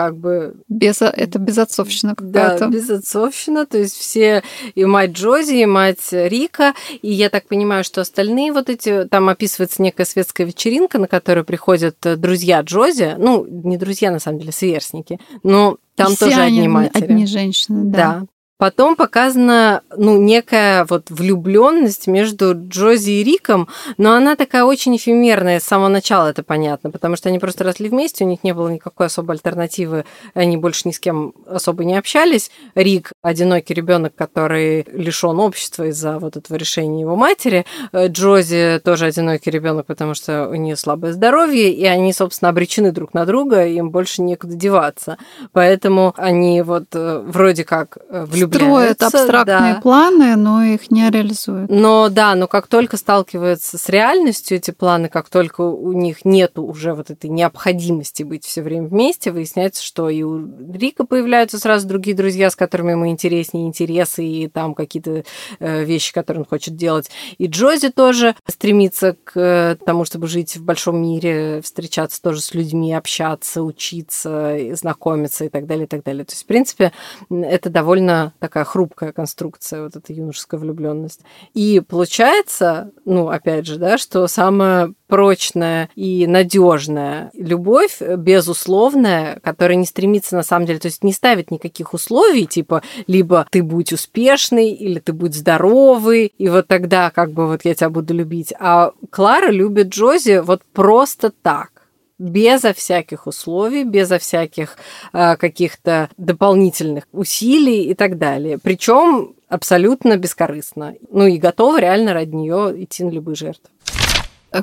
как 0.00 0.16
бы... 0.16 0.54
Без, 0.68 1.02
это 1.02 1.38
безотцовщина 1.38 2.14
какая-то. 2.14 2.58
Да, 2.58 2.68
безотцовщина, 2.68 3.66
то 3.66 3.76
есть 3.76 3.96
все, 3.98 4.42
и 4.74 4.86
мать 4.86 5.10
Джози, 5.10 5.56
и 5.56 5.66
мать 5.66 6.08
Рика, 6.10 6.72
и 7.02 7.12
я 7.12 7.28
так 7.28 7.46
понимаю, 7.48 7.84
что 7.84 8.00
остальные 8.00 8.52
вот 8.52 8.70
эти, 8.70 9.04
там 9.04 9.28
описывается 9.28 9.82
некая 9.82 10.06
светская 10.06 10.46
вечеринка, 10.46 10.98
на 10.98 11.06
которую 11.06 11.44
приходят 11.44 11.96
э, 12.06 12.16
друзья 12.16 12.62
Джози, 12.62 13.16
ну, 13.18 13.44
не 13.46 13.76
друзья, 13.76 14.10
на 14.10 14.20
самом 14.20 14.38
деле, 14.38 14.52
сверстники, 14.52 15.20
но 15.42 15.76
там 15.96 16.14
и 16.14 16.16
тоже 16.16 16.40
одни 16.40 16.66
матери. 16.66 17.04
Одни 17.04 17.26
женщины, 17.26 17.84
да. 17.84 18.20
да. 18.20 18.26
Потом 18.60 18.94
показана, 18.94 19.80
ну, 19.96 20.18
некая 20.18 20.84
вот 20.84 21.08
влюбленность 21.08 22.06
между 22.06 22.52
Джози 22.54 23.12
и 23.12 23.24
Риком, 23.24 23.68
но 23.96 24.12
она 24.12 24.36
такая 24.36 24.64
очень 24.64 24.94
эфемерная, 24.96 25.60
с 25.60 25.64
самого 25.64 25.88
начала 25.88 26.28
это 26.28 26.42
понятно, 26.42 26.90
потому 26.90 27.16
что 27.16 27.30
они 27.30 27.38
просто 27.38 27.64
росли 27.64 27.88
вместе, 27.88 28.22
у 28.22 28.28
них 28.28 28.44
не 28.44 28.52
было 28.52 28.68
никакой 28.68 29.06
особой 29.06 29.36
альтернативы, 29.36 30.04
они 30.34 30.58
больше 30.58 30.82
ни 30.84 30.92
с 30.92 31.00
кем 31.00 31.32
особо 31.46 31.86
не 31.86 31.96
общались. 31.96 32.50
Рик– 32.74 33.12
одинокий 33.22 33.72
ребенок, 33.72 34.14
который 34.14 34.86
лишен 34.92 35.40
общества 35.40 35.84
из-за 35.84 36.18
вот 36.18 36.36
этого 36.36 36.58
решения 36.58 37.00
его 37.00 37.16
матери. 37.16 37.64
Джози 37.94 38.78
тоже 38.84 39.06
одинокий 39.06 39.50
ребенок, 39.50 39.86
потому 39.86 40.12
что 40.12 40.46
у 40.50 40.54
нее 40.54 40.76
слабое 40.76 41.14
здоровье, 41.14 41.72
и 41.72 41.86
они, 41.86 42.12
собственно, 42.12 42.50
обречены 42.50 42.92
друг 42.92 43.14
на 43.14 43.24
друга, 43.24 43.64
им 43.64 43.88
больше 43.88 44.20
некуда 44.20 44.52
деваться. 44.52 45.16
Поэтому 45.52 46.12
они 46.18 46.60
вот 46.60 46.88
э, 46.92 47.22
вроде 47.24 47.64
как 47.64 47.96
э, 48.10 48.26
влюблены 48.26 48.49
Строят 48.58 49.02
абстрактные 49.02 49.74
да. 49.74 49.80
планы, 49.80 50.36
но 50.36 50.62
их 50.62 50.90
не 50.90 51.08
реализуют. 51.10 51.70
Но 51.70 52.08
да, 52.08 52.34
но 52.34 52.46
как 52.46 52.66
только 52.66 52.96
сталкиваются 52.96 53.78
с 53.78 53.88
реальностью 53.88 54.56
эти 54.56 54.70
планы, 54.70 55.08
как 55.08 55.28
только 55.28 55.62
у 55.62 55.92
них 55.92 56.24
нет 56.24 56.58
уже 56.58 56.94
вот 56.94 57.10
этой 57.10 57.30
необходимости 57.30 58.22
быть 58.22 58.44
все 58.44 58.62
время 58.62 58.88
вместе, 58.88 59.30
выясняется, 59.30 59.82
что 59.82 60.08
и 60.08 60.22
у 60.22 60.46
Рика 60.72 61.04
появляются 61.04 61.58
сразу 61.58 61.86
другие 61.86 62.16
друзья, 62.16 62.50
с 62.50 62.56
которыми 62.56 62.92
ему 62.92 63.08
интереснее 63.08 63.66
интересы 63.66 64.24
и 64.24 64.48
там 64.48 64.74
какие-то 64.74 65.24
э, 65.58 65.84
вещи, 65.84 66.12
которые 66.12 66.42
он 66.42 66.46
хочет 66.46 66.76
делать. 66.76 67.10
И 67.38 67.46
Джози 67.46 67.90
тоже 67.90 68.34
стремится 68.46 69.16
к 69.24 69.78
тому, 69.84 70.04
чтобы 70.04 70.26
жить 70.26 70.56
в 70.56 70.64
большом 70.64 71.00
мире, 71.00 71.60
встречаться 71.62 72.20
тоже 72.20 72.40
с 72.40 72.54
людьми, 72.54 72.92
общаться, 72.92 73.62
учиться, 73.62 74.56
знакомиться 74.72 75.44
и 75.44 75.48
так 75.48 75.66
далее, 75.66 75.84
и 75.84 75.88
так 75.88 76.02
далее. 76.02 76.24
То 76.24 76.32
есть, 76.32 76.42
в 76.42 76.46
принципе, 76.46 76.92
это 77.30 77.70
довольно 77.70 78.32
такая 78.40 78.64
хрупкая 78.64 79.12
конструкция, 79.12 79.82
вот 79.84 79.94
эта 79.94 80.12
юношеская 80.12 80.58
влюбленность. 80.58 81.20
И 81.54 81.80
получается, 81.86 82.90
ну, 83.04 83.28
опять 83.28 83.66
же, 83.66 83.76
да, 83.76 83.98
что 83.98 84.26
самая 84.26 84.92
прочная 85.06 85.90
и 85.94 86.26
надежная 86.26 87.30
любовь, 87.34 88.00
безусловная, 88.00 89.40
которая 89.42 89.76
не 89.76 89.84
стремится 89.84 90.36
на 90.36 90.42
самом 90.42 90.66
деле, 90.66 90.78
то 90.78 90.86
есть 90.86 91.04
не 91.04 91.12
ставит 91.12 91.50
никаких 91.50 91.92
условий, 91.92 92.46
типа 92.46 92.82
либо 93.06 93.46
ты 93.50 93.62
будь 93.62 93.92
успешный, 93.92 94.70
или 94.70 95.00
ты 95.00 95.12
будь 95.12 95.34
здоровый, 95.34 96.32
и 96.38 96.48
вот 96.48 96.68
тогда 96.68 97.10
как 97.10 97.32
бы 97.32 97.46
вот 97.46 97.64
я 97.64 97.74
тебя 97.74 97.90
буду 97.90 98.14
любить. 98.14 98.54
А 98.58 98.92
Клара 99.10 99.50
любит 99.50 99.88
Джози 99.88 100.38
вот 100.38 100.62
просто 100.72 101.30
так 101.42 101.79
безо 102.20 102.72
всяких 102.72 103.26
условий, 103.26 103.84
безо 103.84 104.18
всяких 104.18 104.76
э, 105.12 105.36
каких-то 105.36 106.10
дополнительных 106.16 107.04
усилий 107.12 107.84
и 107.84 107.94
так 107.94 108.18
далее. 108.18 108.58
Причем 108.62 109.34
абсолютно 109.48 110.16
бескорыстно. 110.16 110.94
Ну 111.10 111.26
и 111.26 111.38
готова 111.38 111.80
реально 111.80 112.12
ради 112.12 112.34
нее 112.34 112.84
идти 112.84 113.04
на 113.04 113.10
любые 113.10 113.36
жертвы. 113.36 113.70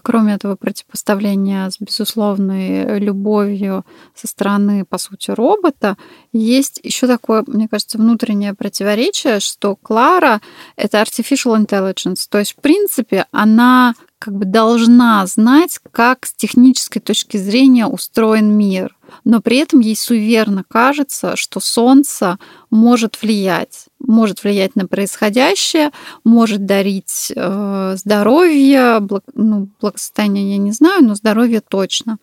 Кроме 0.03 0.33
этого 0.33 0.55
противопоставления 0.55 1.69
с 1.69 1.79
безусловной 1.79 2.99
любовью 2.99 3.85
со 4.15 4.27
стороны, 4.27 4.83
по 4.83 4.97
сути, 4.97 5.31
робота, 5.31 5.95
есть 6.33 6.81
еще 6.83 7.07
такое, 7.07 7.43
мне 7.47 7.69
кажется, 7.69 7.97
внутреннее 7.97 8.53
противоречие, 8.53 9.39
что 9.39 9.77
Клара— 9.77 10.41
это 10.75 11.01
artificial 11.01 11.57
intelligence. 11.57 12.27
То 12.29 12.39
есть, 12.39 12.51
в 12.51 12.61
принципе, 12.61 13.27
она 13.31 13.93
как 14.19 14.35
бы 14.35 14.45
должна 14.45 15.25
знать, 15.27 15.79
как 15.91 16.25
с 16.25 16.33
технической 16.33 17.01
точки 17.01 17.37
зрения 17.37 17.85
устроен 17.85 18.57
мир. 18.57 18.95
Но 19.23 19.41
при 19.41 19.57
этом 19.57 19.79
ей 19.79 19.95
суеверно 19.95 20.63
кажется, 20.67 21.35
что 21.35 21.59
Солнце 21.59 22.39
может 22.69 23.21
влиять, 23.21 23.85
может 23.99 24.43
влиять 24.43 24.75
на 24.75 24.87
происходящее, 24.87 25.91
может 26.23 26.65
дарить 26.65 27.31
э, 27.35 27.95
здоровье, 27.97 28.99
благ, 28.99 29.23
ну, 29.33 29.69
благосостояние 29.79 30.51
я 30.51 30.57
не 30.57 30.71
знаю, 30.71 31.03
но 31.03 31.15
здоровье 31.15 31.61
точно. 31.61 32.17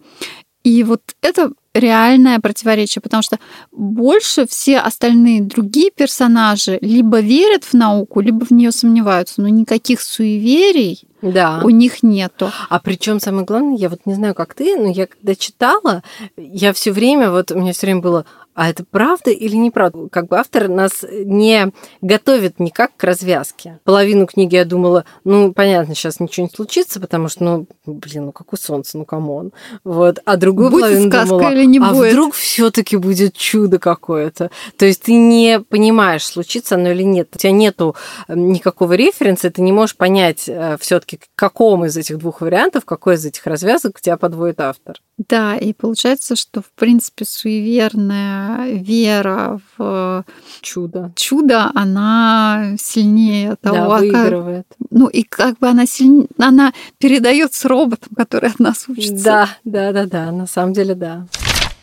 И 0.62 0.82
вот 0.82 1.02
это 1.20 1.52
реальное 1.74 2.38
противоречие, 2.40 3.02
потому 3.02 3.22
что 3.22 3.38
больше 3.72 4.46
все 4.46 4.78
остальные 4.78 5.42
другие 5.42 5.90
персонажи 5.90 6.78
либо 6.80 7.20
верят 7.20 7.64
в 7.64 7.74
науку, 7.74 8.20
либо 8.20 8.44
в 8.44 8.50
нее 8.52 8.70
сомневаются, 8.70 9.42
но 9.42 9.48
никаких 9.48 10.00
суеверий 10.00 11.06
да. 11.20 11.60
у 11.64 11.70
них 11.70 12.02
нету. 12.02 12.50
А 12.68 12.78
причем 12.78 13.18
самое 13.18 13.44
главное, 13.44 13.76
я 13.76 13.88
вот 13.88 14.00
не 14.06 14.14
знаю, 14.14 14.34
как 14.34 14.54
ты, 14.54 14.76
но 14.76 14.88
я 14.88 15.06
когда 15.06 15.34
читала, 15.34 16.02
я 16.36 16.72
все 16.72 16.92
время, 16.92 17.30
вот 17.30 17.50
у 17.50 17.58
меня 17.58 17.72
все 17.72 17.86
время 17.86 18.00
было, 18.00 18.24
а 18.54 18.70
это 18.70 18.84
правда 18.84 19.30
или 19.30 19.56
неправда? 19.56 20.08
Как 20.10 20.28
бы 20.28 20.38
автор 20.38 20.68
нас 20.68 21.04
не 21.10 21.72
готовит 22.00 22.60
никак 22.60 22.96
к 22.96 23.02
развязке. 23.04 23.80
Половину 23.84 24.26
книги 24.26 24.54
я 24.54 24.64
думала, 24.64 25.04
ну, 25.24 25.52
понятно, 25.52 25.94
сейчас 25.94 26.20
ничего 26.20 26.46
не 26.46 26.54
случится, 26.54 27.00
потому 27.00 27.28
что, 27.28 27.44
ну, 27.44 27.66
блин, 27.84 28.26
ну 28.26 28.32
какое 28.32 28.58
солнце, 28.58 28.96
ну 28.98 29.04
come 29.04 29.32
on. 29.32 29.52
Вот. 29.82 30.20
А 30.24 30.36
другую 30.36 30.70
будет 30.70 30.82
половину 30.82 31.10
сказка 31.10 31.28
думала, 31.28 31.52
или 31.52 31.64
не 31.64 31.78
а 31.78 31.92
будет? 31.92 32.12
вдруг 32.12 32.34
все 32.34 32.70
таки 32.70 32.96
будет 32.96 33.34
чудо 33.34 33.78
какое-то? 33.78 34.50
То 34.76 34.86
есть 34.86 35.02
ты 35.02 35.14
не 35.14 35.60
понимаешь, 35.60 36.24
случится 36.24 36.76
оно 36.76 36.90
или 36.92 37.02
нет. 37.02 37.30
У 37.34 37.38
тебя 37.38 37.52
нету 37.52 37.96
никакого 38.28 38.92
референса, 38.92 39.50
ты 39.50 39.62
не 39.62 39.72
можешь 39.72 39.96
понять 39.96 40.44
э, 40.48 40.76
все 40.80 41.00
таки 41.00 41.16
к 41.16 41.28
какому 41.34 41.86
из 41.86 41.96
этих 41.96 42.18
двух 42.18 42.40
вариантов, 42.40 42.84
какой 42.84 43.14
из 43.14 43.24
этих 43.24 43.44
развязок 43.46 44.00
тебя 44.00 44.16
подводит 44.16 44.60
автор. 44.60 45.00
Да, 45.18 45.56
и 45.56 45.72
получается, 45.72 46.36
что, 46.36 46.60
в 46.62 46.70
принципе, 46.76 47.24
суеверная 47.24 48.43
вера 48.66 49.60
в 49.76 50.24
чудо, 50.60 51.12
чудо 51.16 51.70
она 51.74 52.74
сильнее 52.78 53.56
того, 53.56 53.76
да, 53.76 53.98
выигрывает. 53.98 54.66
Как, 54.68 54.88
ну 54.90 55.08
и 55.08 55.22
как 55.22 55.58
бы 55.58 55.68
она 55.68 55.86
сильнее, 55.86 56.28
она 56.38 56.72
передается 56.98 57.68
роботам, 57.68 58.14
которые 58.16 58.50
от 58.50 58.58
нас 58.58 58.88
учатся. 58.88 59.24
Да, 59.24 59.48
да, 59.64 59.92
да, 59.92 60.06
да, 60.06 60.32
на 60.32 60.46
самом 60.46 60.72
деле, 60.72 60.94
да. 60.94 61.26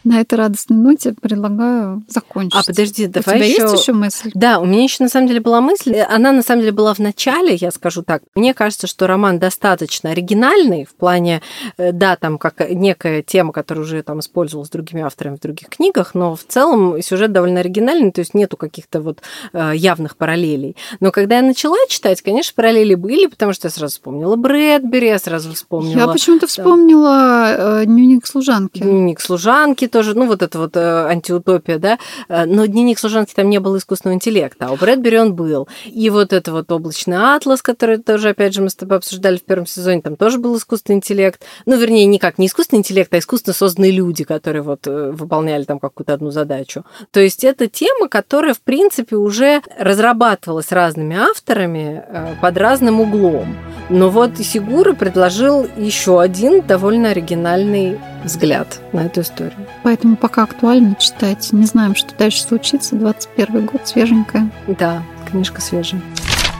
На 0.03 0.21
этой 0.21 0.35
радостной 0.35 0.77
ноте 0.77 1.13
предлагаю 1.13 2.03
закончить. 2.07 2.59
А 2.59 2.63
подожди, 2.65 3.05
давай 3.05 3.35
У 3.35 3.39
тебя 3.39 3.45
еще... 3.45 3.61
есть 3.61 3.81
еще 3.81 3.93
мысль? 3.93 4.31
Да, 4.33 4.59
у 4.59 4.65
меня 4.65 4.83
еще 4.83 5.03
на 5.03 5.09
самом 5.09 5.27
деле 5.27 5.39
была 5.41 5.61
мысль. 5.61 5.95
Она 5.97 6.31
на 6.31 6.41
самом 6.41 6.61
деле 6.61 6.71
была 6.71 6.93
в 6.93 6.99
начале, 6.99 7.53
я 7.53 7.69
скажу 7.71 8.01
так. 8.01 8.23
Мне 8.35 8.53
кажется, 8.53 8.87
что 8.87 9.05
роман 9.05 9.37
достаточно 9.37 10.09
оригинальный 10.09 10.85
в 10.85 10.95
плане, 10.95 11.41
э, 11.77 11.91
да, 11.91 12.15
там 12.15 12.39
как 12.39 12.67
некая 12.71 13.21
тема, 13.21 13.51
которая 13.53 13.83
уже 13.83 14.01
там 14.01 14.21
использовалась 14.21 14.69
другими 14.69 15.03
авторами 15.03 15.35
в 15.35 15.39
других 15.39 15.69
книгах, 15.69 16.15
но 16.15 16.35
в 16.35 16.43
целом 16.47 16.99
сюжет 17.01 17.31
довольно 17.31 17.59
оригинальный, 17.59 18.11
то 18.11 18.19
есть 18.19 18.33
нету 18.33 18.57
каких-то 18.57 19.01
вот 19.01 19.19
э, 19.53 19.73
явных 19.75 20.17
параллелей. 20.17 20.75
Но 20.99 21.11
когда 21.11 21.37
я 21.37 21.41
начала 21.43 21.77
читать, 21.87 22.21
конечно, 22.23 22.53
параллели 22.55 22.95
были, 22.95 23.27
потому 23.27 23.53
что 23.53 23.67
я 23.67 23.71
сразу 23.71 23.93
вспомнила 23.93 24.35
Брэдбери, 24.35 25.07
я 25.07 25.19
сразу 25.19 25.53
вспомнила... 25.53 25.99
Я 25.99 26.07
почему-то 26.07 26.47
вспомнила 26.47 27.81
э, 27.81 27.85
дневник 27.85 28.25
служанки. 28.25 28.79
Дневник 28.79 29.21
служанки 29.21 29.90
тоже, 29.91 30.15
ну, 30.15 30.27
вот 30.27 30.41
это 30.41 30.57
вот 30.57 30.75
э, 30.75 31.05
антиутопия, 31.07 31.77
да, 31.77 31.99
э, 32.29 32.45
но 32.45 32.65
дневник 32.65 32.99
служанки 32.99 33.33
там 33.33 33.49
не 33.49 33.59
было 33.59 33.77
искусственного 33.77 34.15
интеллекта, 34.15 34.67
а 34.67 34.71
у 34.71 34.75
Брэдбери 34.75 35.19
он 35.19 35.35
был. 35.35 35.67
И 35.85 36.09
вот 36.09 36.33
это 36.33 36.51
вот 36.51 36.71
облачный 36.71 37.17
атлас, 37.17 37.61
который 37.61 37.97
тоже, 37.97 38.29
опять 38.29 38.53
же, 38.53 38.61
мы 38.61 38.69
с 38.69 38.75
тобой 38.75 38.97
обсуждали 38.97 39.37
в 39.37 39.43
первом 39.43 39.65
сезоне, 39.65 40.01
там 40.01 40.15
тоже 40.15 40.39
был 40.39 40.57
искусственный 40.57 40.97
интеллект. 40.97 41.41
Ну, 41.65 41.77
вернее, 41.77 42.05
никак 42.05 42.37
не 42.37 42.47
искусственный 42.47 42.79
интеллект, 42.79 43.13
а 43.13 43.19
искусственно 43.19 43.53
созданные 43.53 43.91
люди, 43.91 44.23
которые 44.23 44.63
вот 44.63 44.87
э, 44.87 45.11
выполняли 45.11 45.63
там 45.63 45.79
какую-то 45.79 46.13
одну 46.13 46.31
задачу. 46.31 46.85
То 47.11 47.19
есть 47.19 47.43
это 47.43 47.67
тема, 47.67 48.07
которая, 48.07 48.53
в 48.53 48.61
принципе, 48.61 49.15
уже 49.15 49.61
разрабатывалась 49.77 50.71
разными 50.71 51.17
авторами 51.17 52.03
под 52.41 52.57
разным 52.57 53.01
углом. 53.01 53.55
Но 53.89 54.09
вот 54.09 54.37
Сигура 54.37 54.93
предложил 54.93 55.67
еще 55.77 56.21
один 56.21 56.61
довольно 56.61 57.09
оригинальный 57.09 57.99
взгляд 58.23 58.79
на 58.93 59.05
эту 59.05 59.21
историю. 59.21 59.67
Поэтому 59.83 60.15
пока 60.15 60.43
актуально 60.43 60.95
читать. 60.95 61.51
Не 61.51 61.65
знаем, 61.65 61.95
что 61.95 62.15
дальше 62.15 62.41
случится. 62.41 62.95
21 62.95 63.65
год, 63.65 63.87
свеженькая. 63.87 64.49
Да, 64.67 65.03
книжка 65.29 65.61
свежая. 65.61 66.01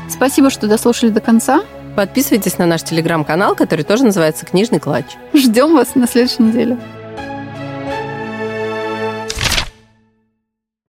Спасибо, 0.10 0.50
что 0.50 0.68
дослушали 0.68 1.10
до 1.10 1.22
конца. 1.22 1.62
Подписывайтесь 1.96 2.58
на 2.58 2.66
наш 2.66 2.84
телеграм-канал, 2.84 3.56
который 3.56 3.84
тоже 3.84 4.06
называется 4.06 4.46
«Книжный 4.46 4.80
клатч». 4.80 5.18
Ждем 5.34 5.74
вас 5.74 5.96
на 5.96 6.08
следующей 6.08 6.44
неделе. 6.44 6.78